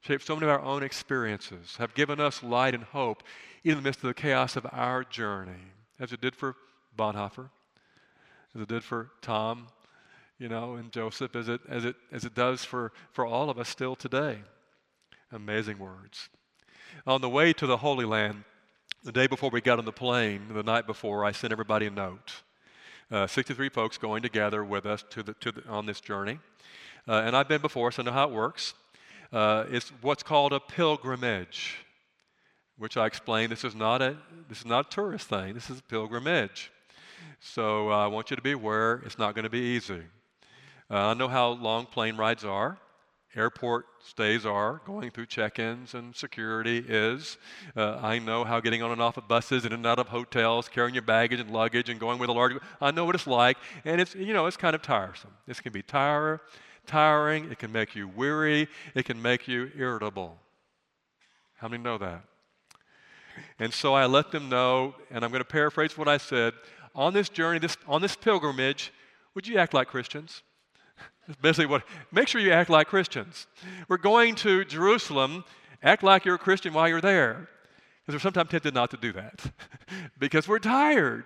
shaped 0.01 0.25
so 0.25 0.35
many 0.35 0.47
of 0.47 0.51
our 0.51 0.61
own 0.61 0.83
experiences, 0.83 1.77
have 1.79 1.95
given 1.95 2.21
us 2.21 2.43
light 2.43 2.75
and 2.75 2.85
hope 2.85 3.23
in 3.65 3.77
the 3.77 3.83
midst 3.83 4.01
of 4.03 4.09
the 4.09 4.15
chaos 4.15 4.57
of 4.57 4.67
our 4.71 5.03
journey, 5.03 5.73
as 5.99 6.13
it 6.13 6.21
did 6.21 6.37
for 6.37 6.57
Bonhoeffer, 6.97 7.49
as 8.55 8.61
it 8.61 8.69
did 8.69 8.85
for 8.85 9.11
Tom, 9.23 9.67
you 10.39 10.49
know, 10.49 10.75
and 10.75 10.93
Joseph, 10.93 11.35
as 11.35 11.49
it, 11.49 11.61
as 11.69 11.85
it, 11.87 11.97
as 12.13 12.25
it 12.25 12.35
does 12.35 12.65
for, 12.65 12.93
for 13.13 13.25
all 13.25 13.49
of 13.49 13.59
us 13.59 13.69
still 13.69 13.97
today. 13.97 14.39
Amazing 15.35 15.81
words. 15.81 16.29
On 17.09 17.21
the 17.21 17.29
way 17.29 17.53
to 17.55 17.67
the 17.67 17.79
Holy 17.79 18.05
Land, 18.05 18.45
the 19.03 19.11
day 19.11 19.27
before 19.27 19.51
we 19.51 19.61
got 19.61 19.81
on 19.81 19.85
the 19.85 19.91
plane, 19.91 20.43
the 20.49 20.63
night 20.63 20.87
before, 20.87 21.25
I 21.25 21.33
sent 21.33 21.53
everybody 21.53 21.87
a 21.87 21.91
note. 21.91 22.43
Uh, 23.11 23.27
63 23.27 23.69
folks 23.69 23.99
going 23.99 24.23
together 24.23 24.63
with 24.63 24.87
us 24.87 25.05
to 25.11 25.25
the, 25.25 25.35
to 25.35 25.51
the, 25.51 25.67
on 25.67 25.87
this 25.87 26.01
journey. 26.01 26.39
Uh, 27.09 27.23
and 27.25 27.37
I've 27.37 27.49
been 27.49 27.61
before, 27.61 27.91
so 27.91 28.03
I 28.03 28.05
know 28.05 28.13
how 28.13 28.29
it 28.29 28.33
works. 28.33 28.75
Uh, 29.33 29.65
it's 29.69 29.91
what's 30.03 30.23
called 30.23 30.53
a 30.53 30.61
pilgrimage, 30.61 31.79
which 32.79 32.97
I 32.97 33.07
explained. 33.07 33.51
This 33.51 33.65
is 33.65 33.75
not 33.75 34.03
a 34.03 34.17
this 34.49 34.61
is 34.61 34.67
not 34.67 34.87
a 34.87 34.89
tourist 34.91 35.27
thing. 35.29 35.55
This 35.55 35.69
is 35.69 35.81
a 35.81 35.83
pilgrimage. 35.83 36.71
So 37.41 37.91
uh, 37.91 38.05
I 38.05 38.07
want 38.07 38.31
you 38.31 38.37
to 38.37 38.43
be 38.43 38.53
aware 38.53 39.03
it's 39.05 39.19
not 39.19 39.35
going 39.35 39.43
to 39.43 39.51
be 39.51 39.59
easy. 39.59 40.03
Uh, 40.89 41.09
I 41.09 41.15
know 41.15 41.27
how 41.27 41.49
long 41.49 41.87
plane 41.87 42.17
rides 42.17 42.45
are. 42.45 42.79
Airport 43.37 43.87
stays 44.05 44.47
are, 44.47 44.81
going 44.87 45.11
through 45.11 45.27
check 45.27 45.59
ins 45.59 45.95
and 45.95 46.15
security 46.15 46.85
is. 46.87 47.37
Uh, 47.77 47.97
I 47.97 48.19
know 48.19 48.45
how 48.45 48.61
getting 48.61 48.83
on 48.83 48.91
and 48.91 49.03
off 49.03 49.17
of 49.17 49.29
buses, 49.29 49.65
in 49.65 49.73
and 49.73 49.87
out 49.87 49.99
of 49.99 50.09
hotels, 50.09 50.69
carrying 50.69 50.95
your 50.95 51.03
baggage 51.03 51.41
and 51.41 51.51
luggage, 51.51 51.89
and 51.89 51.99
going 51.99 52.19
with 52.19 52.31
a 52.31 52.33
large. 52.33 52.53
I 52.81 52.91
know 52.91 53.05
what 53.05 53.15
it's 53.15 53.27
like, 53.27 53.57
and 53.85 54.01
it's, 54.01 54.15
you 54.15 54.33
know, 54.33 54.47
it's 54.47 54.57
kind 54.57 54.75
of 54.75 54.83
tiresome. 54.83 55.33
This 55.47 55.61
can 55.61 55.73
be 55.73 55.83
tire, 55.83 56.41
tiring, 56.87 57.51
it 57.51 57.59
can 57.59 57.73
make 57.73 57.95
you 57.95 58.09
weary, 58.09 58.69
it 58.95 59.05
can 59.05 59.21
make 59.21 59.49
you 59.49 59.71
irritable. 59.77 60.39
How 61.57 61.69
many 61.69 61.83
know 61.83 61.99
that? 61.99 62.23
And 63.59 63.73
so 63.73 63.95
I 63.95 64.07
let 64.07 64.31
them 64.31 64.49
know, 64.49 64.95
and 65.11 65.25
I'm 65.25 65.31
going 65.31 65.43
to 65.43 65.49
paraphrase 65.49 65.99
what 65.99 66.09
I 66.09 66.19
said 66.19 66.55
on 66.95 67.13
this 67.13 67.29
journey, 67.29 67.59
this, 67.59 67.77
on 67.89 68.01
this 68.01 68.15
pilgrimage, 68.15 68.93
would 69.35 69.47
you 69.47 69.59
act 69.59 69.75
like 69.75 69.89
Christians? 69.89 70.43
Basically 71.41 71.67
what, 71.67 71.85
make 72.13 72.29
sure 72.29 72.41
you 72.41 72.53
act 72.53 72.71
like 72.71 72.89
Christians. 72.89 73.47
We're 73.89 73.97
going 73.97 74.35
to 74.37 74.65
Jerusalem, 74.65 75.45
act 75.83 76.03
like 76.03 76.25
you're 76.25 76.35
a 76.35 76.39
Christian 76.39 76.75
while 76.75 76.89
you're 76.89 77.01
there. 77.01 77.49
Because 78.05 78.17
we're 78.17 78.31
sometimes 78.31 78.51
tempted 78.51 78.75
not 78.75 78.91
to 78.91 78.97
do 78.99 79.13
that 79.13 79.53
because 80.19 80.47
we're 80.47 80.59
tired. 80.59 81.25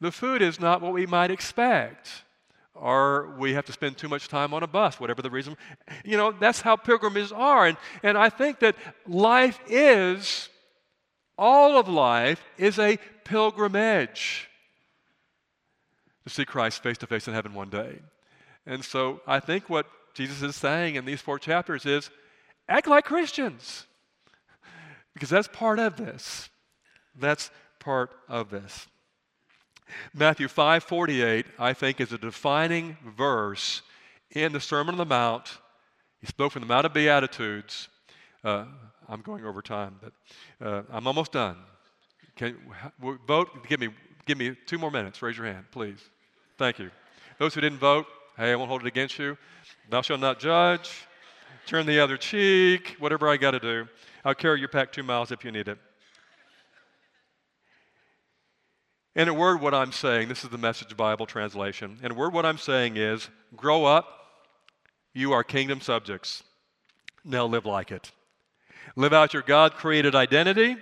The 0.00 0.10
food 0.10 0.40
is 0.40 0.58
not 0.58 0.80
what 0.80 0.94
we 0.94 1.06
might 1.06 1.30
expect. 1.30 2.24
Or 2.74 3.34
we 3.38 3.52
have 3.52 3.66
to 3.66 3.72
spend 3.72 3.98
too 3.98 4.08
much 4.08 4.28
time 4.28 4.54
on 4.54 4.62
a 4.62 4.66
bus, 4.66 4.98
whatever 4.98 5.20
the 5.20 5.30
reason. 5.30 5.56
You 6.04 6.16
know, 6.16 6.32
that's 6.32 6.62
how 6.62 6.76
pilgrimages 6.76 7.32
are. 7.32 7.66
And, 7.66 7.76
and 8.02 8.16
I 8.16 8.30
think 8.30 8.60
that 8.60 8.76
life 9.06 9.60
is, 9.68 10.48
all 11.36 11.78
of 11.78 11.88
life 11.88 12.42
is 12.56 12.78
a 12.78 12.98
pilgrimage 13.24 14.48
to 16.24 16.30
see 16.30 16.46
Christ 16.46 16.82
face 16.82 16.96
to 16.98 17.06
face 17.06 17.28
in 17.28 17.34
heaven 17.34 17.52
one 17.52 17.68
day. 17.68 17.98
And 18.70 18.84
so 18.84 19.20
I 19.26 19.40
think 19.40 19.68
what 19.68 19.86
Jesus 20.14 20.42
is 20.42 20.54
saying 20.54 20.94
in 20.94 21.04
these 21.04 21.20
four 21.20 21.40
chapters 21.40 21.84
is 21.84 22.08
act 22.68 22.86
like 22.86 23.04
Christians. 23.04 23.86
Because 25.12 25.28
that's 25.28 25.48
part 25.48 25.80
of 25.80 25.96
this. 25.96 26.48
That's 27.18 27.50
part 27.80 28.12
of 28.28 28.48
this. 28.48 28.86
Matthew 30.14 30.46
5:48 30.46 31.46
I 31.58 31.72
think 31.72 32.00
is 32.00 32.12
a 32.12 32.18
defining 32.18 32.96
verse 33.04 33.82
in 34.30 34.52
the 34.52 34.60
Sermon 34.60 34.94
on 34.94 34.98
the 34.98 35.04
Mount. 35.04 35.58
He 36.20 36.28
spoke 36.28 36.52
from 36.52 36.62
the 36.62 36.68
Mount 36.68 36.86
of 36.86 36.94
Beatitudes. 36.94 37.88
Uh, 38.44 38.66
I'm 39.08 39.20
going 39.22 39.44
over 39.44 39.62
time, 39.62 39.98
but 40.00 40.12
uh, 40.64 40.82
I'm 40.92 41.08
almost 41.08 41.32
done. 41.32 41.56
Can 42.36 42.56
vote? 43.26 43.66
Give 43.68 43.80
me 43.80 43.88
give 44.26 44.38
me 44.38 44.56
two 44.64 44.78
more 44.78 44.92
minutes. 44.92 45.20
Raise 45.22 45.36
your 45.36 45.46
hand, 45.46 45.64
please. 45.72 45.98
Thank 46.56 46.78
you. 46.78 46.92
Those 47.40 47.52
who 47.52 47.60
didn't 47.60 47.80
vote, 47.80 48.06
Hey, 48.40 48.52
I 48.52 48.56
won't 48.56 48.70
hold 48.70 48.80
it 48.80 48.86
against 48.86 49.18
you. 49.18 49.36
Thou 49.90 50.00
shalt 50.00 50.18
not 50.20 50.40
judge. 50.40 50.90
Turn 51.66 51.84
the 51.84 52.00
other 52.00 52.16
cheek. 52.16 52.96
Whatever 52.98 53.28
I 53.28 53.36
got 53.36 53.50
to 53.50 53.60
do. 53.60 53.86
I'll 54.24 54.34
carry 54.34 54.60
your 54.60 54.70
pack 54.70 54.92
two 54.92 55.02
miles 55.02 55.30
if 55.30 55.44
you 55.44 55.52
need 55.52 55.68
it. 55.68 55.76
In 59.14 59.28
a 59.28 59.34
word, 59.34 59.60
what 59.60 59.74
I'm 59.74 59.92
saying, 59.92 60.28
this 60.28 60.42
is 60.42 60.48
the 60.48 60.56
Message 60.56 60.96
Bible 60.96 61.26
translation. 61.26 61.98
In 62.02 62.12
a 62.12 62.14
word, 62.14 62.32
what 62.32 62.46
I'm 62.46 62.56
saying 62.56 62.96
is 62.96 63.28
grow 63.54 63.84
up. 63.84 64.08
You 65.12 65.32
are 65.32 65.44
kingdom 65.44 65.82
subjects. 65.82 66.42
Now 67.22 67.44
live 67.44 67.66
like 67.66 67.92
it. 67.92 68.10
Live 68.96 69.12
out 69.12 69.34
your 69.34 69.42
God 69.42 69.74
created 69.74 70.14
identity. 70.14 70.78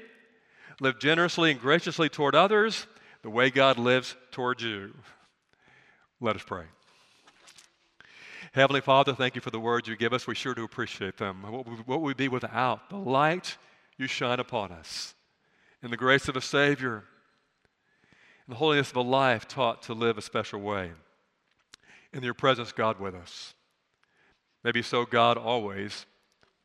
Live 0.81 1.01
generously 1.01 1.51
and 1.51 1.61
graciously 1.61 2.09
toward 2.09 2.37
others 2.37 2.87
the 3.23 3.31
way 3.31 3.51
God 3.51 3.81
lives 3.81 4.15
toward 4.31 4.63
you. 4.63 4.95
Let 6.21 6.37
us 6.37 6.43
pray. 6.47 6.67
Heavenly 8.53 8.81
Father, 8.81 9.15
thank 9.15 9.35
you 9.35 9.41
for 9.41 9.51
the 9.51 9.61
words 9.61 9.89
you 9.89 9.97
give 9.97 10.13
us. 10.13 10.27
We 10.27 10.35
sure 10.35 10.55
do 10.55 10.65
appreciate 10.65 11.17
them. 11.17 11.43
What 11.43 11.67
would, 11.67 11.87
what 11.87 12.01
would 12.01 12.07
we 12.07 12.15
be 12.15 12.29
without 12.29 12.89
the 12.91 12.97
light 12.97 13.57
you 13.97 14.07
shine 14.07 14.41
upon 14.41 14.73
us? 14.73 15.15
In 15.83 15.91
the 15.91 15.97
grace 15.97 16.29
of 16.29 16.37
a 16.37 16.41
Savior, 16.41 17.05
in 18.47 18.53
the 18.53 18.57
holiness 18.57 18.91
of 18.91 18.97
a 18.97 19.03
life 19.03 19.47
taught 19.47 19.83
to 19.83 19.93
live 19.93 20.19
a 20.19 20.23
special 20.23 20.61
way. 20.61 20.93
In 22.13 22.23
your 22.23 22.35
presence, 22.35 22.73
God, 22.73 22.99
with 22.99 23.15
us. 23.15 23.55
Maybe 24.65 24.83
so, 24.83 25.05
God, 25.05 25.37
always. 25.37 26.07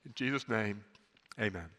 In 0.06 0.14
Jesus' 0.16 0.48
name, 0.48 0.84
amen. 1.40 1.70